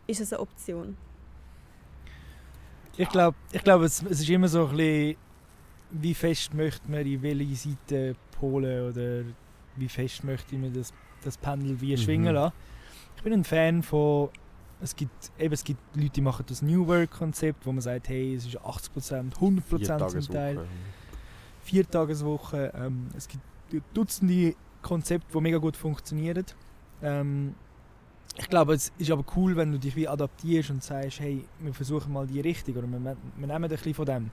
ist 0.07 0.19
es 0.21 0.33
eine 0.33 0.41
Option? 0.41 0.97
Ich 2.97 3.09
glaube, 3.09 3.35
ich 3.51 3.63
glaub, 3.63 3.81
es, 3.81 4.03
es 4.03 4.19
ist 4.21 4.29
immer 4.29 4.47
so 4.47 4.67
ein 4.67 4.75
bisschen, 4.77 5.15
wie 5.91 6.13
fest 6.13 6.53
möchte 6.53 6.89
man 6.89 7.05
in 7.05 7.21
welche 7.21 7.55
Seite 7.55 8.15
polen 8.39 8.89
oder 8.91 9.23
wie 9.75 9.89
fest 9.89 10.23
möchte 10.23 10.55
mir 10.55 10.69
das, 10.69 10.93
das 11.23 11.37
Pendel 11.37 11.79
wie 11.81 11.93
Mhm. 11.93 11.97
schwingen 11.97 12.33
lassen. 12.35 12.53
Ich 13.17 13.23
bin 13.23 13.33
ein 13.33 13.43
Fan 13.43 13.81
von, 13.81 14.29
es 14.81 14.95
gibt, 14.95 15.31
eben, 15.39 15.53
es 15.53 15.63
gibt 15.63 15.79
Leute, 15.95 16.09
die 16.09 16.21
machen 16.21 16.45
das 16.47 16.61
New 16.61 16.85
Work-Konzept, 16.87 17.65
wo 17.65 17.71
man 17.71 17.81
sagt, 17.81 18.09
hey, 18.09 18.35
es 18.35 18.45
ist 18.45 18.59
80%, 18.59 19.33
100% 19.39 20.07
zum 20.09 20.33
Teil. 20.33 20.65
Viertageswoche. 21.63 22.71
Ähm, 22.75 23.07
es 23.15 23.27
gibt 23.27 23.43
Dutzende 23.93 24.55
Konzepte, 24.83 25.27
die 25.33 25.41
mega 25.41 25.57
gut 25.57 25.75
funktionieren. 25.75 26.45
Ähm, 27.01 27.55
ich 28.37 28.49
glaube, 28.49 28.73
es 28.73 28.91
ist 28.97 29.11
aber 29.11 29.23
cool, 29.35 29.55
wenn 29.55 29.71
du 29.71 29.79
dich 29.79 29.95
wie 29.95 30.07
adaptierst 30.07 30.71
und 30.71 30.83
sagst, 30.83 31.19
hey, 31.19 31.45
wir 31.59 31.73
versuchen 31.73 32.13
mal 32.13 32.27
die 32.27 32.39
Richtung 32.39 32.75
oder 32.75 32.87
wir, 32.87 32.99
wir 32.99 33.47
nehmen 33.47 33.63
ein 33.63 33.69
bisschen 33.69 33.93
von 33.93 34.05
dem. 34.05 34.31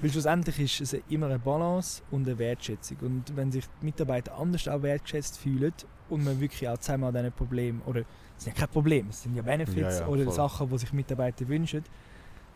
Weil 0.00 0.10
schlussendlich 0.10 0.58
ist 0.80 0.80
es 0.94 1.02
immer 1.08 1.26
eine 1.26 1.38
Balance 1.38 2.02
und 2.10 2.26
eine 2.26 2.38
Wertschätzung. 2.38 2.96
Und 3.02 3.36
wenn 3.36 3.52
sich 3.52 3.64
die 3.80 3.84
Mitarbeiter 3.84 4.36
anders 4.36 4.66
auch 4.66 4.82
wertschätzt 4.82 5.38
fühlen 5.38 5.72
und 6.08 6.24
man 6.24 6.40
wirklich 6.40 6.68
auch 6.68 6.78
zusammen 6.78 7.04
an 7.04 7.14
diesen 7.14 7.32
Problemen, 7.32 7.82
oder 7.86 8.00
es 8.36 8.44
sind 8.44 8.54
ja 8.54 8.60
keine 8.60 8.72
Probleme, 8.72 9.10
es 9.10 9.22
sind 9.22 9.36
ja 9.36 9.42
Benefits 9.42 9.76
Ja, 9.76 10.00
ja, 10.00 10.06
oder 10.08 10.24
voll. 10.24 10.32
Sachen, 10.32 10.68
die 10.70 10.78
sich 10.78 10.92
Mitarbeiter 10.92 11.46
wünschen, 11.46 11.84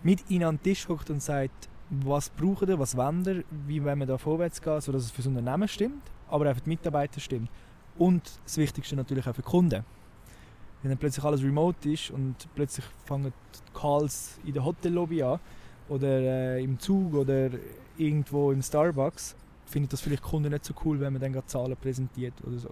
mit 0.02 0.28
ihnen 0.28 0.44
an 0.44 0.56
den 0.56 0.62
Tisch 0.62 0.88
hockt 0.88 1.10
und 1.10 1.22
sagt, 1.22 1.68
was 1.90 2.30
brauchen 2.30 2.68
ihr, 2.68 2.78
was 2.78 2.96
wollen 2.96 3.24
ihr, 3.26 3.44
wie 3.66 3.82
wollen 3.84 3.98
wir 4.00 4.06
da 4.06 4.18
vorwärts 4.18 4.60
gehen, 4.60 4.80
sodass 4.80 5.04
es 5.04 5.10
für 5.10 5.18
das 5.18 5.26
Unternehmen 5.26 5.68
stimmt, 5.68 6.02
aber 6.28 6.50
auch 6.50 6.54
für 6.54 6.60
die 6.62 6.70
Mitarbeiter 6.70 7.20
stimmt. 7.20 7.48
Und 7.98 8.22
das 8.44 8.56
Wichtigste 8.58 8.96
natürlich 8.96 9.26
auch 9.26 9.34
für 9.34 9.42
die 9.42 9.48
Kunden. 9.48 9.84
Wenn 10.82 10.90
dann 10.90 10.98
plötzlich 10.98 11.24
alles 11.24 11.42
remote 11.42 11.90
ist 11.90 12.10
und 12.10 12.34
plötzlich 12.54 12.84
fangen 13.06 13.32
die 13.54 13.78
Calls 13.78 14.38
in 14.44 14.52
der 14.52 14.64
Hotellobby 14.64 15.22
an 15.22 15.40
oder 15.88 16.08
äh, 16.08 16.62
im 16.62 16.78
Zug 16.78 17.14
oder 17.14 17.50
irgendwo 17.96 18.52
im 18.52 18.60
Starbucks, 18.60 19.34
finde 19.64 19.84
ich 19.86 19.90
das 19.90 20.00
vielleicht 20.00 20.24
die 20.24 20.28
Kunden 20.28 20.50
nicht 20.52 20.64
so 20.64 20.74
cool, 20.84 21.00
wenn 21.00 21.12
man 21.12 21.22
dann 21.22 21.32
gerade 21.32 21.46
Zahlen 21.46 21.76
präsentiert 21.76 22.34
oder 22.46 22.58
so. 22.58 22.70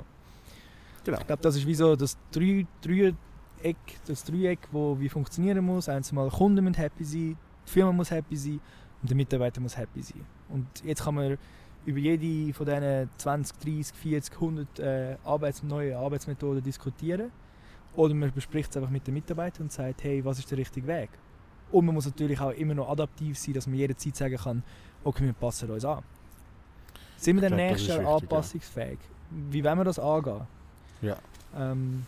Genau. 1.04 1.18
Ich 1.18 1.26
glaube, 1.26 1.42
das 1.42 1.56
ist 1.56 1.66
wie 1.66 1.74
so 1.74 1.96
das 1.96 2.16
Drei- 2.30 2.66
Dreieck, 2.82 3.76
das 4.06 4.24
Dreieck, 4.24 4.60
wo 4.70 4.98
wie 5.00 5.08
funktionieren 5.08 5.64
muss. 5.64 5.88
Eins 5.88 6.12
mal, 6.12 6.28
die 6.28 6.36
Kunden 6.36 6.62
müssen 6.62 6.76
happy 6.76 7.04
sein, 7.04 7.36
die 7.66 7.70
Firma 7.70 7.92
muss 7.92 8.10
happy 8.10 8.36
sein 8.36 8.60
und 9.04 9.10
der 9.10 9.18
Mitarbeiter 9.18 9.60
muss 9.60 9.76
happy 9.76 10.00
sein. 10.00 10.24
Und 10.48 10.66
jetzt 10.82 11.04
kann 11.04 11.14
man 11.14 11.36
über 11.84 11.98
jede 11.98 12.54
von 12.54 12.64
diesen 12.64 13.10
20, 13.18 13.58
30, 13.58 13.94
40, 13.94 14.34
100 14.34 14.78
äh, 14.78 15.16
Arbeits 15.24 15.62
neue 15.62 15.94
Arbeitsmethoden 15.98 16.62
diskutieren. 16.62 17.30
Oder 17.96 18.14
man 18.14 18.32
bespricht 18.32 18.70
es 18.70 18.78
einfach 18.78 18.88
mit 18.88 19.06
den 19.06 19.12
Mitarbeitern 19.12 19.64
und 19.64 19.72
sagt, 19.72 20.04
hey, 20.04 20.24
was 20.24 20.38
ist 20.38 20.50
der 20.50 20.56
richtige 20.56 20.86
Weg? 20.86 21.10
Und 21.70 21.84
man 21.84 21.94
muss 21.94 22.06
natürlich 22.06 22.40
auch 22.40 22.52
immer 22.52 22.72
noch 22.72 22.88
adaptiv 22.88 23.36
sein, 23.38 23.52
dass 23.52 23.66
man 23.66 23.76
jederzeit 23.76 24.16
sagen 24.16 24.36
kann, 24.38 24.62
okay, 25.04 25.24
wir 25.26 25.34
passen 25.34 25.70
uns 25.70 25.84
an. 25.84 26.02
Sind 27.18 27.36
wir 27.36 27.42
dann 27.42 27.58
glaub, 27.58 27.68
nächstes 27.68 27.88
Jahr 27.88 27.98
wichtig, 27.98 28.08
ja. 28.08 28.16
anpassungsfähig? 28.16 28.98
Wie 29.50 29.62
wollen 29.62 29.78
wir 29.78 29.84
das 29.84 29.98
angehen? 29.98 30.40
Ja. 31.02 31.18
Ähm, 31.54 32.06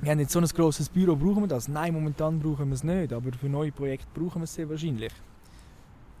wir 0.00 0.10
haben 0.10 0.18
jetzt 0.18 0.32
so 0.32 0.38
ein 0.38 0.46
grosses 0.46 0.88
Büro, 0.88 1.14
brauchen 1.14 1.42
wir 1.42 1.48
das? 1.48 1.68
Nein, 1.68 1.92
momentan 1.92 2.40
brauchen 2.40 2.68
wir 2.68 2.74
es 2.74 2.84
nicht, 2.84 3.12
aber 3.12 3.32
für 3.32 3.50
neue 3.50 3.70
Projekte 3.70 4.06
brauchen 4.18 4.40
wir 4.40 4.44
es 4.44 4.54
sehr 4.54 4.70
wahrscheinlich. 4.70 5.12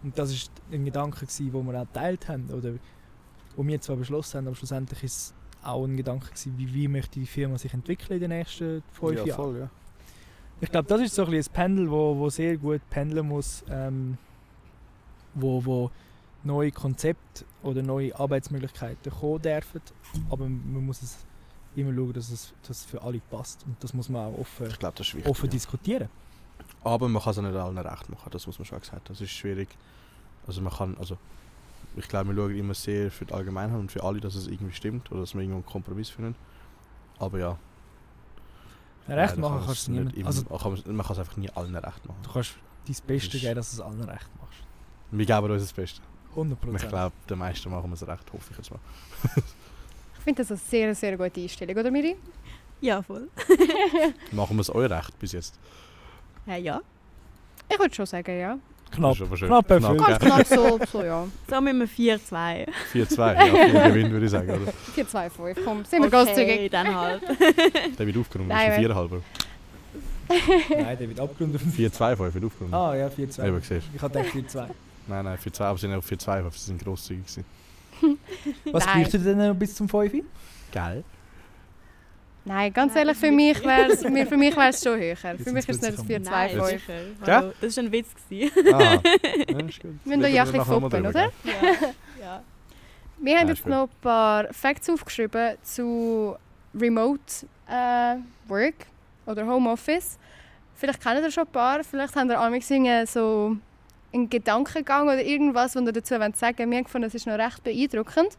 Und 0.02 0.18
das 0.18 0.32
war 0.32 0.52
ein 0.72 0.84
Gedanke, 0.84 1.26
den 1.26 1.52
wir 1.52 1.80
auch 1.80 1.86
geteilt 1.86 2.28
haben, 2.28 2.50
oder 2.50 2.74
wo 3.56 3.66
wir 3.66 3.80
zwar 3.80 3.96
beschlossen 3.96 4.38
haben, 4.38 4.46
aber 4.48 4.56
schlussendlich 4.56 5.02
ist 5.04 5.16
es 5.16 5.34
auch 5.62 5.84
ein 5.84 5.96
Gedanke, 5.96 6.26
gewesen, 6.26 6.54
wie, 6.56 6.72
wie 6.74 6.88
möchte 6.88 7.20
die 7.20 7.26
Firma 7.26 7.58
sich 7.58 7.72
entwickeln 7.72 8.14
in 8.14 8.20
den 8.20 8.30
nächsten 8.30 8.82
fünf 8.92 9.18
ja, 9.18 9.24
Jahren. 9.24 9.36
voll, 9.36 9.58
ja. 9.58 9.70
Ich 10.60 10.70
glaube, 10.70 10.88
das 10.88 11.00
ist 11.00 11.14
so 11.14 11.24
ein, 11.24 11.30
bisschen 11.30 11.52
ein 11.52 11.54
Pendel, 11.54 11.90
wo, 11.90 12.16
wo 12.16 12.30
sehr 12.30 12.56
gut 12.56 12.80
pendeln 12.88 13.26
muss, 13.26 13.64
ähm, 13.68 14.16
wo, 15.34 15.64
wo 15.64 15.90
neue 16.44 16.70
Konzepte 16.70 17.44
oder 17.62 17.82
neue 17.82 18.14
Arbeitsmöglichkeiten 18.14 19.12
kommen 19.12 19.42
dürfen. 19.42 19.80
Aber 20.30 20.48
man 20.48 20.86
muss 20.86 21.02
es 21.02 21.18
immer 21.74 21.92
schauen, 21.94 22.12
dass 22.12 22.30
es 22.30 22.52
dass 22.66 22.84
für 22.84 23.02
alle 23.02 23.20
passt. 23.30 23.64
Und 23.66 23.82
das 23.82 23.94
muss 23.94 24.08
man 24.08 24.26
auch 24.32 24.38
offen, 24.38 24.66
ist 24.66 24.82
wichtig. 24.82 25.26
offen 25.26 25.46
ja. 25.46 25.50
diskutieren. 25.50 26.08
Aber 26.84 27.08
man 27.08 27.22
kann 27.22 27.30
es 27.30 27.36
nicht 27.38 27.54
allen 27.54 27.78
recht 27.78 28.08
machen, 28.10 28.28
das 28.30 28.46
muss 28.46 28.58
man 28.58 28.66
schon 28.66 28.80
gesagt 28.80 28.96
haben. 28.96 29.04
Das 29.08 29.20
ist 29.20 29.30
schwierig. 29.30 29.68
Also 30.46 30.60
man 30.60 30.72
kann, 30.72 30.96
also 30.98 31.16
ich 31.96 32.08
glaube, 32.08 32.34
wir 32.34 32.42
schauen 32.42 32.56
immer 32.56 32.74
sehr 32.74 33.10
für 33.10 33.24
die 33.24 33.34
Allgemeinheit 33.34 33.78
und 33.78 33.92
für 33.92 34.02
alle, 34.02 34.20
dass 34.20 34.34
es 34.34 34.46
irgendwie 34.48 34.74
stimmt 34.74 35.10
oder 35.12 35.20
dass 35.20 35.34
wir 35.34 35.42
irgendwo 35.42 35.58
einen 35.58 35.66
Kompromiss 35.66 36.10
finden. 36.10 36.34
Aber 37.18 37.38
ja. 37.38 37.58
Recht 39.08 39.36
machen 39.36 39.58
kann 39.58 39.66
kannst 39.66 39.88
man 39.88 39.96
du 39.96 40.08
es 40.10 40.14
niemand. 40.14 40.16
immer- 40.16 40.26
Also, 40.26 40.44
kann 40.44 40.72
man, 40.86 40.96
man 40.96 41.06
kann 41.06 41.12
es 41.14 41.18
einfach 41.18 41.36
nie 41.36 41.50
allen 41.50 41.74
recht 41.76 42.06
machen. 42.06 42.18
du 42.22 42.32
kannst 42.32 42.54
dein 42.86 42.96
Bestes 43.06 43.40
geben, 43.40 43.54
dass 43.56 43.70
du 43.70 43.76
es 43.76 43.80
allen 43.80 44.00
recht 44.02 44.28
machst. 44.40 44.58
Wir 45.10 45.26
geben 45.26 45.50
uns 45.50 45.62
das 45.62 45.72
Beste. 45.72 46.00
100 46.30 46.64
Und 46.64 46.74
ich 46.76 46.88
glaube, 46.88 47.14
den 47.28 47.38
meisten 47.38 47.70
machen 47.70 47.90
wir 47.90 47.94
es 47.94 48.06
recht, 48.06 48.32
hoffe 48.32 48.50
ich 48.52 48.56
jetzt 48.56 48.70
mal. 48.70 48.80
Ich 50.16 50.24
finde 50.24 50.42
das 50.42 50.50
eine 50.52 50.58
sehr, 50.58 50.94
sehr 50.94 51.16
gute 51.18 51.40
Einstellung, 51.40 51.76
oder 51.76 51.90
Miri? 51.90 52.16
Ja, 52.80 53.02
voll. 53.02 53.28
Machen 54.30 54.56
wir 54.56 54.60
es 54.62 54.72
euch 54.74 54.88
recht 54.90 55.18
bis 55.18 55.32
jetzt. 55.32 55.58
Ja, 56.46 56.56
ja. 56.56 56.80
Ich 57.68 57.78
würde 57.78 57.94
schon 57.94 58.06
sagen, 58.06 58.38
ja. 58.38 58.58
Knapp. 58.90 59.16
Knapp. 59.16 59.66
Knapp, 59.66 59.68
Ganz 59.68 60.18
knapp 60.18 60.46
so, 60.46 60.78
so 60.90 61.02
ja. 61.02 61.26
So 61.48 61.60
mit 61.60 61.70
einem 61.70 61.88
4-2. 61.88 62.66
4-2, 62.92 63.72
ja, 63.72 63.88
Gewinn 63.88 64.10
würde 64.10 64.26
ich 64.26 64.32
sagen. 64.32 64.50
Oder? 64.50 64.72
4, 64.94 65.08
2, 65.08 65.30
5, 65.30 65.58
komm, 65.64 65.84
sind 65.84 66.02
wir 66.02 66.10
großzügig. 66.10 66.54
Okay, 66.54 66.68
dann 66.68 66.94
halt. 66.94 67.22
Der 67.98 68.06
wird 68.06 68.16
aufgenommen, 68.18 68.50
das 68.50 68.62
ist 68.62 68.68
ein 68.68 68.84
4,5. 68.84 69.20
Nein, 70.28 70.98
der 70.98 71.08
wird 71.08 71.20
abgerundet. 71.20 71.60
4-2, 71.62 72.16
5 72.16 72.34
wird 72.34 72.44
aufgenommen. 72.44 72.74
Ah 72.74 72.94
ja, 72.94 73.08
4-2. 73.08 73.46
Eben, 73.46 73.60
siehst 73.60 73.86
Ich 73.94 74.00
hatte 74.00 74.22
gedacht 74.22 74.34
4-2. 74.34 74.66
Nein, 75.08 75.24
nein, 75.24 75.38
4-2, 75.38 75.60
aber 75.62 75.78
sie 75.78 75.86
sind 75.88 75.94
auch 75.94 76.04
4-2, 76.04 76.50
sie 76.52 76.58
sind 76.58 76.82
grosszügig 76.82 77.26
gewesen. 77.26 77.44
Was 78.72 78.86
bräuchte 78.86 79.18
denn 79.18 79.38
noch 79.38 79.54
bis 79.54 79.74
zum 79.74 79.88
5? 79.88 80.24
Geil. 80.72 81.04
Nein, 82.44 82.72
ganz 82.72 82.96
ehrlich, 82.96 83.16
für 83.16 83.30
mich 83.30 83.64
wäre 83.64 83.92
es 83.92 84.02
für 84.02 84.36
mich 84.36 84.56
wär's 84.56 84.82
schon 84.82 84.98
höher. 84.98 85.16
Für 85.16 85.52
mich 85.52 85.68
ist 85.68 85.76
es 85.76 85.82
nicht 85.82 85.98
das 85.98 86.06
4, 86.06 86.22
2, 86.22 86.30
Nein, 86.30 86.50
5. 86.50 86.66
sicher. 86.68 86.92
Ja? 87.26 87.36
Hallo, 87.36 87.52
Das 87.60 87.76
war 87.76 87.84
ein 87.84 87.92
Witz. 87.92 88.08
Ah, 88.30 88.34
ja, 88.34 88.94
ist 89.60 89.80
gut. 89.80 89.94
Wir 90.04 90.16
müssen 90.16 90.34
ja 90.34 90.42
ein 90.42 90.52
bisschen 90.52 90.64
foppen, 90.64 91.06
oder? 91.06 91.32
ja. 91.44 91.52
ja. 92.20 92.42
Wir 93.18 93.38
haben 93.38 93.48
jetzt 93.48 93.66
noch 93.66 93.84
ein 93.84 94.00
paar 94.00 94.52
Facts 94.52 94.90
aufgeschrieben 94.90 95.56
zu 95.62 96.36
Remote 96.74 97.46
äh, 97.68 98.16
Work 98.48 98.86
oder 99.26 99.46
Homeoffice. 99.46 100.18
Vielleicht 100.74 101.00
kennt 101.00 101.20
ihr 101.22 101.30
schon 101.30 101.44
ein 101.44 101.52
paar, 101.52 101.84
vielleicht 101.84 102.16
habt 102.16 102.28
ihr 102.28 102.40
irgendwie 102.40 103.06
so 103.06 103.56
einen 104.12 104.28
Gedankengang 104.28 105.04
oder 105.04 105.22
irgendwas, 105.22 105.76
was 105.76 105.82
ihr 105.84 105.92
dazu 105.92 106.14
sagen 106.14 106.34
wollt. 106.40 106.58
Wir 106.58 106.64
haben 106.64 106.84
gefunden, 106.84 107.04
das 107.04 107.14
ist 107.14 107.26
noch 107.26 107.38
recht 107.38 107.62
beeindruckend. 107.62 108.36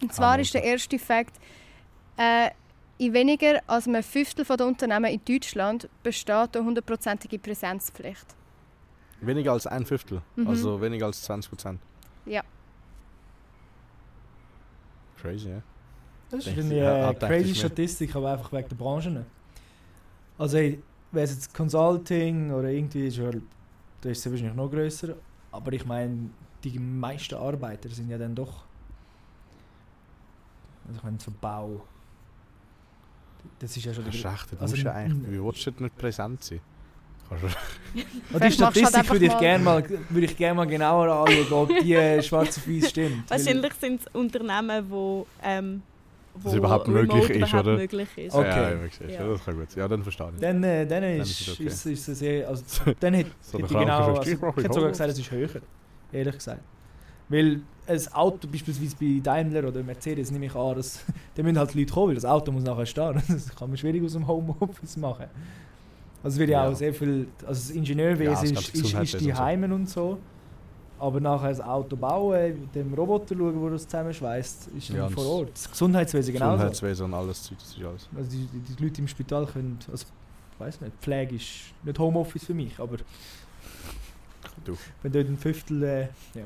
Und 0.00 0.14
zwar 0.14 0.34
Hammer. 0.34 0.42
ist 0.42 0.54
der 0.54 0.62
erste 0.62 0.98
Fakt, 0.98 1.34
äh, 2.16 2.50
in 2.98 3.12
weniger 3.12 3.60
als 3.66 3.86
einem 3.86 4.02
Fünftel 4.02 4.44
der 4.44 4.66
Unternehmen 4.66 5.06
in 5.12 5.20
Deutschland 5.24 5.88
besteht 6.02 6.56
eine 6.56 6.64
hundertprozentige 6.64 7.38
Präsenzpflicht. 7.38 8.26
Weniger 9.20 9.52
als 9.52 9.66
ein 9.66 9.84
Fünftel, 9.86 10.22
Mhm. 10.36 10.48
also 10.48 10.80
weniger 10.80 11.06
als 11.06 11.22
20 11.22 11.50
Prozent. 11.50 11.80
Ja. 12.24 12.42
Crazy, 15.20 15.50
ja. 15.50 15.62
Das 16.30 16.46
ist 16.46 16.58
eine 16.58 16.74
äh, 16.74 16.86
ah, 16.86 17.14
crazy. 17.14 17.54
Statistik, 17.54 18.14
aber 18.16 18.32
einfach 18.32 18.52
wegen 18.52 18.68
der 18.68 18.76
Branchen. 18.76 19.26
Also, 20.38 20.58
hey, 20.58 20.82
wäre 21.12 21.24
es 21.24 21.32
jetzt 21.34 21.54
Consulting 21.54 22.50
oder 22.50 22.68
irgendwie, 22.68 23.08
da 23.10 24.08
ist 24.10 24.26
es 24.26 24.30
wahrscheinlich 24.30 24.54
noch 24.56 24.70
grösser. 24.70 25.14
Aber 25.52 25.72
ich 25.72 25.86
meine, 25.86 26.30
die 26.64 26.78
meisten 26.78 27.36
Arbeiter 27.36 27.88
sind 27.88 28.10
ja 28.10 28.18
dann 28.18 28.34
doch. 28.34 28.64
Also, 30.86 30.98
ich 30.98 31.02
meine, 31.04 31.18
so 31.20 31.32
Bau. 31.40 31.82
Das 33.58 33.76
ist 33.76 33.84
ja 33.84 33.94
schon 33.94 34.04
Das 34.04 34.14
ist 34.14 34.24
der 34.24 34.32
echt, 34.32 34.52
du 34.52 34.56
also 34.58 34.72
musst 34.72 34.82
ja 34.84 34.90
n- 34.92 34.96
eigentlich, 34.96 35.32
wie 35.32 35.42
willst 35.44 35.66
du 35.66 35.70
denn 35.70 35.84
nicht 35.84 35.96
präsent 35.98 36.44
sein? 36.44 36.60
Und 38.32 38.44
die 38.44 38.50
Statistik 38.52 39.10
würde 39.10 39.26
ich 39.26 39.38
gerne 39.38 39.64
mal, 39.64 39.88
würde 40.10 40.26
ich 40.26 40.36
gerne 40.36 40.54
mal 40.54 40.66
genauer 40.66 41.08
anschauen, 41.08 41.52
ob 41.52 41.68
die 41.82 41.94
äh, 41.94 42.22
schwarz 42.28 42.58
auf 42.58 42.66
weiß 42.68 42.90
stimmt. 42.90 43.28
Wahrscheinlich 43.30 43.72
sind 43.74 44.00
es 44.00 44.06
Unternehmen, 44.14 44.88
wo, 44.90 45.26
ähm, 45.42 45.82
wo 46.34 46.48
Das 46.50 46.54
überhaupt 46.58 46.88
möglich 46.88 47.30
ist, 47.30 47.36
überhaupt 47.36 47.66
oder? 47.66 47.76
möglich 47.76 48.08
ist. 48.18 48.34
Okay. 48.34 48.48
Ja, 48.48 48.70
ja, 48.70 48.82
siehst 48.88 49.00
Ja. 49.00 49.26
das 49.28 49.44
kann 49.44 49.56
gut 49.56 49.70
sein. 49.70 49.80
Ja, 49.80 49.88
dann 49.88 50.02
verstehe 50.02 50.30
ich. 50.34 50.40
Dann, 50.40 50.62
äh, 50.62 50.86
dann, 50.86 51.02
Dann 51.02 51.12
ist, 51.20 51.30
ist 51.30 51.40
es 51.40 51.54
okay. 51.54 51.66
ist, 51.66 51.86
ist 51.86 52.08
es 52.08 52.18
sehr, 52.18 52.48
also, 52.48 52.64
dann 53.00 53.14
hätte, 53.14 53.30
So 53.40 53.58
hätte 53.58 53.72
ich 53.72 53.78
genau, 53.80 54.14
also, 54.14 54.32
ich 54.32 54.38
hätte 54.64 54.74
sogar 54.74 54.90
gesagt, 54.90 55.10
es 55.10 55.18
ist 55.18 55.30
höher, 55.30 55.48
ehrlich 56.12 56.34
gesagt. 56.34 56.60
Weil 57.28 57.60
ein 57.88 58.12
Auto, 58.12 58.48
beispielsweise 58.48 58.96
bei 59.00 59.20
Daimler 59.22 59.66
oder 59.68 59.82
Mercedes, 59.82 60.30
nehme 60.30 60.46
ich 60.46 60.54
an, 60.54 60.76
dass, 60.76 61.00
da 61.34 61.42
müssen 61.42 61.58
halt 61.58 61.74
Leute 61.74 61.92
kommen, 61.92 62.08
weil 62.08 62.14
das 62.16 62.24
Auto 62.24 62.52
muss 62.52 62.64
nachher 62.64 62.86
stehen. 62.86 63.22
Das 63.28 63.54
kann 63.54 63.68
man 63.68 63.76
schwierig 63.76 64.02
aus 64.04 64.12
dem 64.12 64.26
Homeoffice 64.26 64.96
machen. 64.96 65.26
Also 66.22 66.38
wird 66.40 66.50
ja, 66.50 66.64
Ja. 66.64 66.70
auch 66.70 66.74
sehr 66.74 66.92
viel, 66.94 67.28
also 67.46 67.60
das 67.60 67.68
Ja, 67.70 67.76
Ingenieurswesen 67.76 68.54
das 68.54 68.68
ist, 68.70 68.94
ist, 68.94 69.20
die. 69.20 69.32
Heimen 69.34 69.72
und 69.72 69.88
so. 69.88 70.18
Aber 70.98 71.20
nachher 71.20 71.50
das 71.50 71.60
Auto 71.60 71.94
bauen, 71.94 72.58
mit 72.62 72.74
dem 72.74 72.94
Roboter 72.94 73.36
schauen, 73.36 73.60
der 73.60 73.70
das 73.70 73.82
zusammenschweißt, 73.84 74.68
ist 74.68 74.88
dann 74.90 74.96
Ja, 74.96 75.08
vor 75.10 75.26
Ort. 75.26 75.50
Das 75.52 75.70
Gesundheitswesen 75.70 76.32
genauso. 76.32 76.52
Gesundheitswesen 76.54 77.04
und 77.06 77.14
alles, 77.14 77.50
das 77.50 77.68
ist 77.76 77.84
alles. 77.84 78.08
Also 78.16 78.30
die, 78.30 78.46
die, 78.46 78.74
die 78.74 78.82
Leute 78.82 79.02
im 79.02 79.08
Spital 79.08 79.44
können, 79.46 79.78
also 79.92 80.06
ich 80.54 80.60
weiß 80.60 80.80
nicht, 80.80 80.92
Pflege 81.02 81.36
ist 81.36 81.50
nicht 81.84 81.98
Homeoffice 81.98 82.44
für 82.46 82.54
mich, 82.54 82.78
aber 82.80 82.96
Du. 84.64 84.76
wenn 85.02 85.12
dort 85.12 85.28
ein 85.28 85.36
Fünftel, 85.36 85.82
äh, 85.82 86.00
ja. 86.34 86.44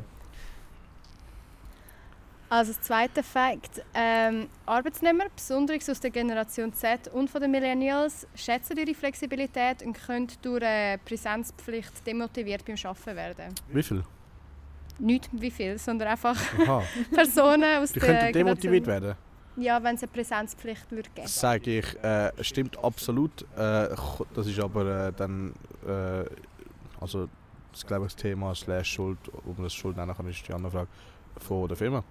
Also 2.52 2.72
das 2.72 2.80
zweite 2.80 3.22
Fakt, 3.22 3.80
ähm, 3.94 4.48
Arbeitsnehmer, 4.66 5.26
besonders 5.34 5.88
aus 5.88 6.00
der 6.00 6.10
Generation 6.10 6.72
Z 6.72 7.06
und 7.06 7.30
von 7.30 7.40
den 7.40 7.52
Millennials, 7.52 8.26
schätzen 8.34 8.76
ihre 8.76 8.92
Flexibilität 8.92 9.84
und 9.84 9.92
können 9.92 10.26
durch 10.42 10.64
eine 10.64 10.98
Präsenzpflicht 10.98 12.04
demotiviert 12.04 12.64
beim 12.64 12.74
Arbeiten 12.84 13.16
werden. 13.16 13.54
Wie 13.68 13.82
viel? 13.84 14.02
Nicht 14.98 15.28
wie 15.32 15.50
viel, 15.52 15.78
sondern 15.78 16.08
einfach 16.08 16.36
Aha. 16.66 16.82
Personen 17.14 17.78
aus 17.82 17.92
Die 17.92 18.00
der 18.00 18.08
könnten 18.18 18.32
demotiviert 18.32 18.84
Generation- 18.84 19.02
werden. 19.16 19.16
Ja, 19.56 19.82
wenn 19.82 19.94
es 19.94 20.02
eine 20.02 20.10
Präsenzpflicht 20.12 20.90
würde 20.90 21.10
geben. 21.14 21.28
Sage 21.28 21.78
ich, 21.78 22.04
äh, 22.04 22.32
stimmt 22.42 22.82
absolut. 22.82 23.42
Äh, 23.56 23.88
das 24.34 24.46
ist 24.46 24.58
aber 24.58 25.08
äh, 25.08 25.12
dann, 25.12 25.54
äh, 25.86 26.24
also 27.00 27.28
das 27.72 27.86
glaube 27.86 28.06
ich 28.06 28.12
das 28.14 28.22
Thema 28.22 28.54
slash 28.56 28.90
Schuld, 28.92 29.18
ob 29.32 29.46
man 29.56 29.64
das 29.64 29.74
Schuld 29.74 29.96
nennen 29.96 30.16
kann, 30.16 30.28
ist 30.28 30.46
die 30.48 30.52
andere 30.52 30.72
Frage, 30.72 30.88
von 31.38 31.68
der 31.68 31.76
Firma. 31.76 32.02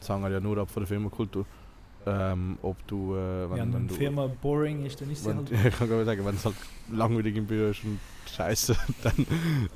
Das 0.00 0.08
hängt 0.08 0.28
ja 0.30 0.40
nur 0.40 0.58
ab 0.58 0.70
von 0.70 0.82
der 0.82 0.88
Firmenkultur. 0.88 1.44
Ähm, 2.06 2.56
ob 2.62 2.76
du, 2.86 3.14
äh, 3.16 3.50
wenn, 3.50 3.58
Wenn, 3.58 3.74
wenn 3.74 3.88
du, 3.88 3.94
Firma 3.94 4.30
boring 4.40 4.84
ist, 4.86 5.00
dann 5.00 5.10
ist 5.10 5.24
sie 5.24 5.30
wenn, 5.30 5.36
halt... 5.38 5.50
ich 5.66 5.76
kann 5.78 5.88
gerade 5.88 6.04
sagen, 6.06 6.24
wenn 6.24 6.34
es 6.36 6.44
halt 6.44 6.54
langweilig 6.90 7.36
im 7.36 7.44
Büro 7.46 7.70
ist 7.70 7.84
und 7.84 7.98
scheiße, 8.34 8.74
dann, 9.02 9.26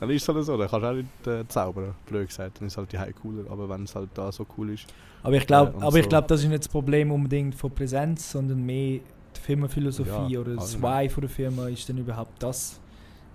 dann 0.01 0.09
ist 0.11 0.23
es 0.23 0.35
halt 0.35 0.45
so, 0.45 0.57
dann 0.57 0.69
kannst 0.69 0.85
du 0.85 0.89
auch 0.89 0.95
nicht 0.95 1.27
äh, 1.27 1.47
zaubern, 1.49 1.95
blöd 2.07 2.29
gesagt, 2.29 2.61
dann 2.61 2.69
ist 2.69 2.77
halt 2.79 2.91
die 2.93 2.99
High 2.99 3.15
cooler, 3.21 3.51
aber 3.51 3.69
wenn 3.69 3.83
es 3.85 3.95
halt 3.95 4.11
da 4.15 4.33
so 4.33 4.47
cool 4.57 4.71
ist, 4.71 4.87
Aber 5.25 5.37
ich 5.37 5.47
glaube, 5.47 5.73
Äh, 5.73 5.99
ich 5.99 6.05
so. 6.05 6.09
glaube, 6.09 6.29
das 6.29 6.41
ist 6.43 6.49
nicht 6.49 6.61
das 6.61 6.69
Problem 6.69 7.11
unbedingt 7.11 7.55
von 7.55 7.71
Präsenz, 7.71 8.31
sondern 8.33 8.63
mehr 8.65 9.01
die 9.37 9.41
Firmenphilosophie 9.41 10.33
Ja, 10.33 10.41
oder 10.41 10.55
das. 10.55 10.81
Why 10.81 11.09
von 11.11 11.21
der 11.23 11.31
Firma 11.31 11.69
ist 11.69 11.87
dann 11.89 11.99
überhaupt 11.99 12.43
das. 12.43 12.81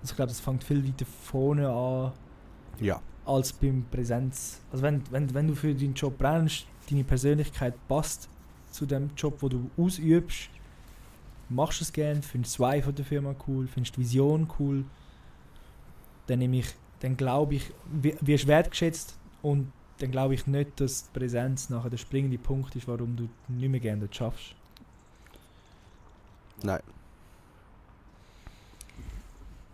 Also 0.00 0.12
ich 0.12 0.16
glaube, 0.16 0.28
das 0.30 0.40
fängt 0.40 0.64
viel 0.64 0.84
weiter 0.84 1.06
vorne 1.24 1.68
an 1.68 2.12
ja, 2.80 3.00
als 3.26 3.52
beim 3.52 3.84
Präsenz. 3.90 4.60
Also 4.72 4.82
wenn, 4.82 5.02
wenn, 5.10 5.32
wenn 5.34 5.46
du 5.48 5.54
für 5.54 5.74
deinen 5.74 5.94
Job 5.94 6.16
brennst, 6.18 6.66
deine 6.90 7.04
Persönlichkeit 7.04 7.74
passt 7.88 8.28
zu 8.70 8.86
dem 8.86 9.10
Job, 9.16 9.38
wo 9.40 9.48
du 9.48 9.70
ausübst, 9.76 10.48
machst 11.48 11.80
du 11.80 11.84
es 11.84 11.92
gern, 11.92 12.22
findest 12.22 12.58
das 12.58 12.60
Why 12.60 12.82
von 12.82 12.94
der 12.94 13.04
Firma 13.04 13.34
cool, 13.46 13.66
findest 13.66 13.96
die 13.96 14.00
Vision 14.00 14.48
cool, 14.58 14.84
dann 16.26 16.38
nehme 16.40 16.58
ich, 16.58 16.66
dann 17.00 17.16
glaube 17.16 17.54
ich, 17.54 17.70
wi- 17.90 18.16
wirst 18.20 18.44
du 18.44 18.48
wertgeschätzt 18.48 19.16
und 19.42 19.72
dann 19.98 20.10
glaube 20.10 20.34
ich 20.34 20.46
nicht, 20.46 20.78
dass 20.80 21.04
die 21.10 21.18
Präsenz 21.18 21.70
nachher 21.70 21.90
der 21.90 21.96
springende 21.96 22.38
Punkt 22.38 22.76
ist, 22.76 22.86
warum 22.86 23.16
du 23.16 23.28
nicht 23.48 23.70
mehr 23.70 23.80
gerne 23.80 24.00
dort 24.02 24.14
schaffst. 24.14 24.54
nein. 26.62 26.80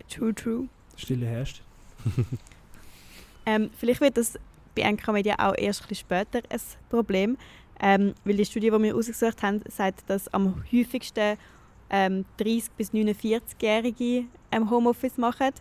True, 0.09 0.33
true. 0.33 0.67
Stille 0.95 1.25
herrscht. 1.25 1.61
Ähm, 3.45 3.69
vielleicht 3.77 3.99
wird 4.01 4.15
das 4.17 4.39
bei 4.75 4.91
NK 4.91 5.07
Media 5.13 5.35
auch 5.37 5.55
erst 5.57 5.81
ein 5.83 5.87
bisschen 5.87 6.05
später 6.05 6.41
ein 6.49 6.59
Problem, 6.89 7.37
ähm, 7.79 8.13
weil 8.23 8.35
die 8.35 8.45
Studie, 8.45 8.69
die 8.69 8.79
wir 8.83 8.95
ausgesucht 8.95 9.41
haben, 9.43 9.61
sagt, 9.69 10.09
dass 10.09 10.27
am 10.33 10.63
häufigsten 10.71 11.37
ähm, 11.89 12.25
30- 12.39 12.69
bis 12.77 12.91
49-Jährige 12.91 14.25
ähm, 14.51 14.69
Homeoffice 14.69 15.17
machen 15.17 15.51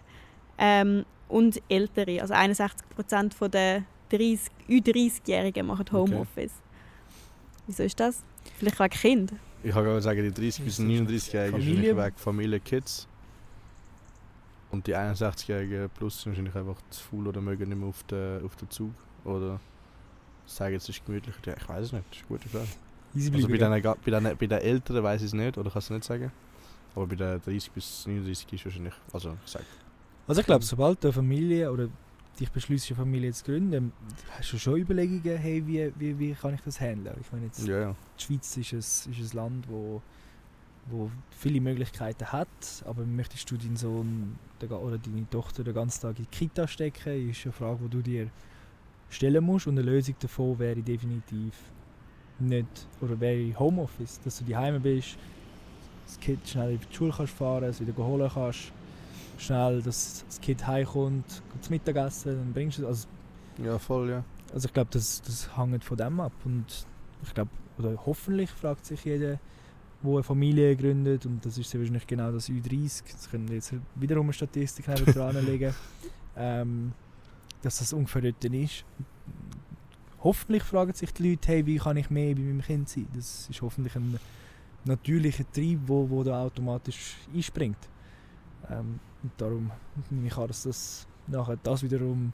ähm, 0.59 1.05
und 1.29 1.61
Ältere, 1.69 2.21
also 2.21 2.35
61 2.35 2.89
Prozent 2.91 3.37
der 3.53 3.85
30, 4.11 4.41
Ü30-Jährigen 4.69 5.67
machen 5.67 5.87
Homeoffice. 5.93 6.53
Wieso 7.67 7.83
ist 7.83 7.99
das? 7.99 8.23
Vielleicht 8.59 8.79
wegen 8.79 8.91
Kind. 8.91 9.33
Ich 9.63 9.73
kann 9.73 9.85
gerade 9.85 10.03
sagen, 10.03 10.23
die 10.23 10.33
30 10.33 10.65
bis 10.65 10.79
Ist 10.79 10.79
das 10.79 10.87
39-Jährigen 10.87 11.59
ist 11.59 11.65
Familie? 11.65 11.97
wahrscheinlich 11.97 11.97
weg 11.97 12.15
Familie, 12.17 12.61
Kids. 12.61 13.09
Und 14.75 14.89
die 14.89 14.97
61-Jährigen 14.97 15.89
plus 15.89 16.21
sind 16.21 16.33
wahrscheinlich 16.33 16.57
einfach 16.57 16.83
zu 16.91 17.01
faul 17.01 17.29
oder 17.29 17.41
mögen 17.41 17.69
nicht 17.69 17.79
mehr 17.79 17.89
auf 17.89 18.03
den, 18.03 18.45
auf 18.45 18.57
den 18.57 18.69
Zug. 18.71 18.91
Oder 19.25 19.61
sagen, 20.47 20.75
es 20.75 20.89
ist 20.89 21.07
gemütlicher. 21.07 21.39
Ja, 21.47 21.55
ich 21.57 21.69
weiß 21.69 21.87
es 21.87 21.93
nicht, 21.93 22.05
das 22.11 22.19
ist 22.19 22.25
eine 22.25 22.39
gute 22.39 22.49
Frage. 22.49 22.67
Easy 23.15 23.33
Also 23.33 23.49
bei 23.49 23.57
den, 23.57 23.95
bei 24.05 24.11
den, 24.11 24.37
bei 24.37 24.47
den 24.49 24.59
Älteren 24.59 25.05
weiß 25.05 25.21
ich 25.21 25.29
es 25.29 25.33
nicht, 25.33 25.57
oder 25.57 25.71
kannst 25.71 25.91
du 25.91 25.95
nicht 25.95 26.05
sagen. 26.05 26.33
Aber 26.97 27.07
bei 27.07 27.15
den 27.15 27.41
30 27.41 27.71
bis 27.71 28.05
39 28.05 28.53
ist 28.53 28.65
wahrscheinlich, 28.65 28.95
also 29.13 29.37
ich 29.45 29.51
sag, 29.53 29.63
Also 30.27 30.41
ich 30.41 30.47
glaube, 30.47 30.65
sobald 30.65 31.05
du 31.05 31.09
eine 31.09 31.13
Familie 31.13 31.71
oder 31.71 31.89
dich 32.41 32.51
beschließt, 32.51 32.91
eine 32.91 32.97
Familie 32.97 33.33
zu 33.33 33.45
gründen, 33.45 33.93
hast 34.37 34.53
du 34.53 34.59
schon 34.59 34.77
Überlegungen, 34.77 35.39
hey, 35.39 35.65
wie, 35.65 35.93
wie, 35.97 36.19
wie 36.19 36.33
kann 36.35 36.55
ich 36.55 36.63
das 36.63 36.81
handeln? 36.81 37.17
Ich 37.21 37.31
meine, 37.31 37.47
jetzt, 37.47 37.65
ja, 37.65 37.79
ja. 37.79 37.97
die 38.19 38.25
Schweiz 38.25 38.57
ist 38.57 38.73
ein, 38.73 39.13
ist 39.13 39.35
ein 39.35 39.37
Land, 39.37 39.69
wo, 39.69 40.03
wo 40.87 41.11
viele 41.31 41.61
Möglichkeiten 41.61 42.31
hat, 42.31 42.49
aber 42.85 43.05
möchtest 43.05 43.51
du 43.51 43.57
deinen 43.57 43.77
Sohn 43.77 44.39
oder 44.61 44.99
deine 44.99 45.29
Tochter 45.31 45.65
den 45.65 45.75
ganzen 45.75 46.03
Tag 46.03 46.19
in 46.19 46.25
die 46.25 46.31
Kita 46.31 46.67
stecken, 46.69 47.31
ist 47.31 47.45
eine 47.45 47.53
Frage, 47.53 47.85
die 47.85 47.91
du 47.91 48.03
dir 48.03 48.31
stellen 49.11 49.45
musst 49.45 49.67
und 49.67 49.79
eine 49.79 49.91
Lösung 49.91 50.15
davon 50.21 50.59
wäre 50.59 50.83
definitiv 50.83 51.55
nicht, 52.39 52.87
oder 53.01 53.19
wäre 53.21 53.59
Homeoffice, 53.59 54.21
dass 54.25 54.39
du 54.39 54.45
daheim 54.45 54.83
bist, 54.83 55.17
das 56.07 56.19
Kind 56.19 56.47
schnell 56.47 56.73
in 56.73 56.81
die 56.81 56.95
Schule 56.95 57.13
kannst 57.17 57.33
fahren, 57.35 57.65
es 57.65 57.81
wieder 57.81 57.97
holen 57.97 58.31
kannst, 58.33 58.73
schnell, 59.39 59.83
dass 59.83 60.25
das 60.27 60.41
Kind 60.41 60.67
heimkommt, 60.67 61.43
zum 61.61 61.71
Mittagessen, 61.71 62.37
dann 62.37 62.53
bringst 62.53 62.79
du 62.79 62.83
es, 62.83 62.89
also 62.89 63.09
Ja, 63.65 63.79
voll, 63.79 64.11
ja. 64.11 64.25
also 64.53 64.67
ich 64.67 64.75
glaube, 64.75 64.91
das, 64.93 65.23
das 65.23 65.57
hängt 65.57 65.85
von 65.85 65.97
dem 65.97 66.21
ab. 66.21 66.33
Und 66.45 66.87
ich 67.23 67.35
glaube, 67.35 67.51
oder 67.79 67.97
hoffentlich 68.05 68.51
fragt 68.51 68.85
sich 68.85 69.05
jeder, 69.05 69.39
wo 70.05 70.17
eine 70.17 70.23
Familie 70.23 70.77
gründet, 70.77 71.25
und 71.25 71.45
das 71.45 71.57
ist 71.57 71.71
sehr 71.71 71.81
wahrscheinlich 71.81 72.07
genau 72.07 72.31
das 72.31 72.51
Ü30, 72.51 73.03
das 73.11 73.31
können 73.31 73.49
wir 73.49 73.57
jetzt 73.57 73.73
wiederum 73.95 74.27
eine 74.27 74.35
Statistik 74.35 74.85
dran 74.85 75.45
legen, 75.47 75.75
ähm, 76.37 76.93
dass 77.63 77.79
das 77.79 77.93
ungefähr 77.95 78.21
dort 78.21 78.45
ist. 78.45 78.85
Hoffentlich 80.23 80.63
fragen 80.63 80.93
sich 80.93 81.13
die 81.13 81.31
Leute, 81.31 81.49
hey, 81.49 81.67
wie 81.67 81.77
kann 81.77 81.97
ich 81.97 82.11
mehr 82.11 82.35
bei 82.35 82.43
meinem 82.43 82.61
Kind 82.61 82.89
sein? 82.89 83.07
Das 83.15 83.49
ist 83.49 83.63
hoffentlich 83.63 83.97
ein 83.97 84.19
natürlicher 84.85 85.51
Trieb, 85.51 85.81
wo, 85.87 86.09
wo 86.09 86.23
da 86.23 86.43
automatisch 86.43 87.17
einspringt. 87.35 87.79
Ähm, 88.71 89.01
und 89.23 89.33
darum 89.39 89.71
nehme 90.11 90.27
ich 90.27 90.37
an, 90.37 90.49
dass 90.49 90.65
das 90.65 91.07
nachher 91.27 91.57
das 91.63 91.83
wiederum 91.83 92.33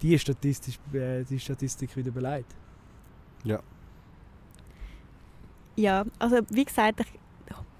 die, 0.00 0.18
Statistisch, 0.18 0.78
äh, 0.94 1.24
die 1.24 1.38
Statistik 1.38 1.94
wieder 1.94 2.10
beleidigt. 2.10 2.54
Ja, 3.44 3.60
also 6.18 6.38
wie 6.50 6.64
gesagt, 6.64 7.00
ich 7.00 7.06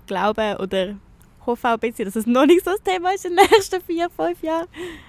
glaube 0.07 0.57
oder 0.61 0.96
hoffe 1.46 1.68
auch 1.68 1.72
ein 1.72 1.81
bisschen, 1.81 2.05
dass 2.05 2.16
es 2.16 2.26
noch 2.26 2.46
nicht 2.46 2.64
so 2.64 2.70
das 2.70 2.83
Thema 2.83 3.12
ist 3.14 3.24
in 3.24 3.37
den 3.37 3.46
nächsten 3.50 3.81
vier, 3.81 4.09
fünf 4.11 4.42
Jahren. 4.42 4.66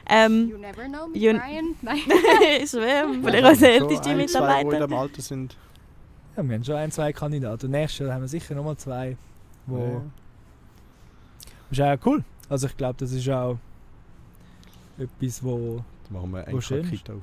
Ähm, 0.09 0.49
You 0.49 0.57
never 0.57 0.83
know 0.85 1.07
mit 1.07 1.21
You- 1.21 1.33
Brian. 1.33 1.75
Nein. 1.81 1.99
ich 2.61 2.69
schwöre, 2.69 3.13
vielleicht 3.23 3.43
als 3.45 3.59
So 3.59 3.65
älteste 3.65 3.95
Zwei, 3.95 4.03
die 4.03 4.11
in 4.11 4.17
Mitarbeiter. 4.17 4.87
dem 4.87 4.93
Alter 4.93 5.21
sind. 5.21 5.57
Ja, 6.35 6.43
wir 6.43 6.55
haben 6.55 6.63
schon 6.63 6.75
ein, 6.75 6.91
zwei 6.91 7.13
Kandidaten. 7.13 7.65
Und 7.67 7.71
nächstes 7.71 7.99
Jahr 7.99 8.15
haben 8.15 8.21
wir 8.21 8.27
sicher 8.27 8.55
nochmal 8.55 8.75
zwei, 8.77 9.15
wo... 9.67 9.77
Ja. 9.77 10.01
Das 11.69 11.79
ist 11.79 11.81
auch 11.81 12.05
cool. 12.07 12.23
Also 12.49 12.67
ich 12.67 12.77
glaube, 12.77 12.95
das 12.97 13.11
ist 13.11 13.29
auch 13.29 13.57
etwas, 14.97 15.43
wo... 15.43 15.83
Dann 16.09 16.13
machen 16.21 16.31
wir 16.31 16.47
eine. 16.47 16.59
Kita 16.89 17.13
auf. 17.13 17.21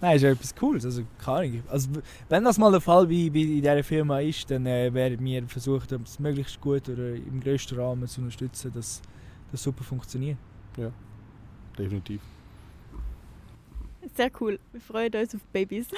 Nein, 0.00 0.16
ist 0.16 0.22
ja 0.22 0.30
etwas 0.30 0.54
Cooles. 0.54 0.84
Also, 0.84 1.02
keine 1.18 1.38
Ahnung. 1.38 1.62
Also, 1.68 1.88
wenn 2.28 2.44
das 2.44 2.58
mal 2.58 2.70
der 2.70 2.80
Fall 2.80 3.08
wie, 3.08 3.32
wie 3.32 3.56
in 3.56 3.62
dieser 3.62 3.82
Firma 3.82 4.20
ist, 4.20 4.50
dann 4.50 4.66
äh, 4.66 4.92
werden 4.92 5.24
wir 5.24 5.46
versuchen, 5.48 6.02
das 6.04 6.18
möglichst 6.18 6.60
gut 6.60 6.88
oder 6.88 7.14
im 7.14 7.40
grössten 7.40 7.78
Rahmen 7.78 8.06
zu 8.06 8.20
unterstützen, 8.20 8.72
dass 8.74 9.00
das 9.50 9.62
super 9.62 9.84
funktioniert. 9.84 10.36
Definitiv. 11.78 12.20
Sehr 14.14 14.30
cool. 14.40 14.58
Wir 14.72 14.80
freuen 14.80 15.12
uns 15.14 15.34
auf 15.34 15.40
Babys. 15.52 15.88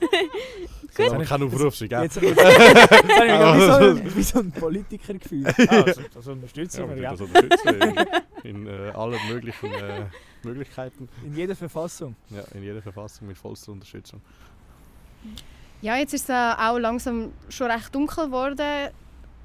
Gut. 0.96 1.10
Aber 1.10 1.24
kein 1.24 1.42
Aufruf 1.42 1.76
sein, 1.76 1.88
gell? 1.88 2.02
Jetzt, 2.02 2.20
jetzt 2.20 2.44
habe 2.44 3.26
ich 3.26 3.34
mich 3.34 3.56
wie, 3.56 3.66
so 3.66 3.72
ein, 3.72 4.16
wie 4.16 4.22
so 4.22 4.38
ein 4.40 4.52
Politiker 4.52 5.14
gefühlt. 5.14 5.46
Ah, 5.46 5.82
das, 5.86 6.00
das 6.12 6.26
unterstützen 6.26 6.80
Ja, 6.80 6.88
wir, 6.88 6.96
wir 6.96 7.02
ja. 7.02 7.10
das 7.12 7.20
unterstützen 7.20 7.68
in, 8.42 8.66
in 8.66 8.66
äh, 8.66 8.90
allen 8.90 9.18
möglichen 9.28 9.66
äh, 9.72 10.06
Möglichkeiten. 10.44 11.08
In 11.24 11.36
jeder 11.36 11.56
Verfassung. 11.56 12.16
Ja, 12.28 12.42
in 12.54 12.62
jeder 12.62 12.82
Verfassung 12.82 13.28
mit 13.28 13.38
vollster 13.38 13.72
Unterstützung. 13.72 14.20
Ja, 15.82 15.96
jetzt 15.96 16.14
ist 16.14 16.24
es 16.24 16.28
äh, 16.28 16.54
auch 16.58 16.78
langsam 16.78 17.32
schon 17.48 17.70
recht 17.70 17.94
dunkel 17.94 18.26
geworden. 18.26 18.90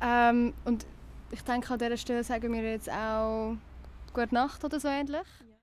Ähm, 0.02 0.54
und 0.66 0.86
ich 1.32 1.42
denke, 1.42 1.74
an 1.74 1.80
dieser 1.80 1.98
Stelle 1.98 2.24
sagen 2.24 2.52
wir 2.54 2.64
jetzt 2.64 2.90
auch 2.90 3.56
Gute 4.14 4.34
Nacht 4.34 4.64
oder 4.64 4.80
so 4.80 4.88
ähnlich. 4.88 5.28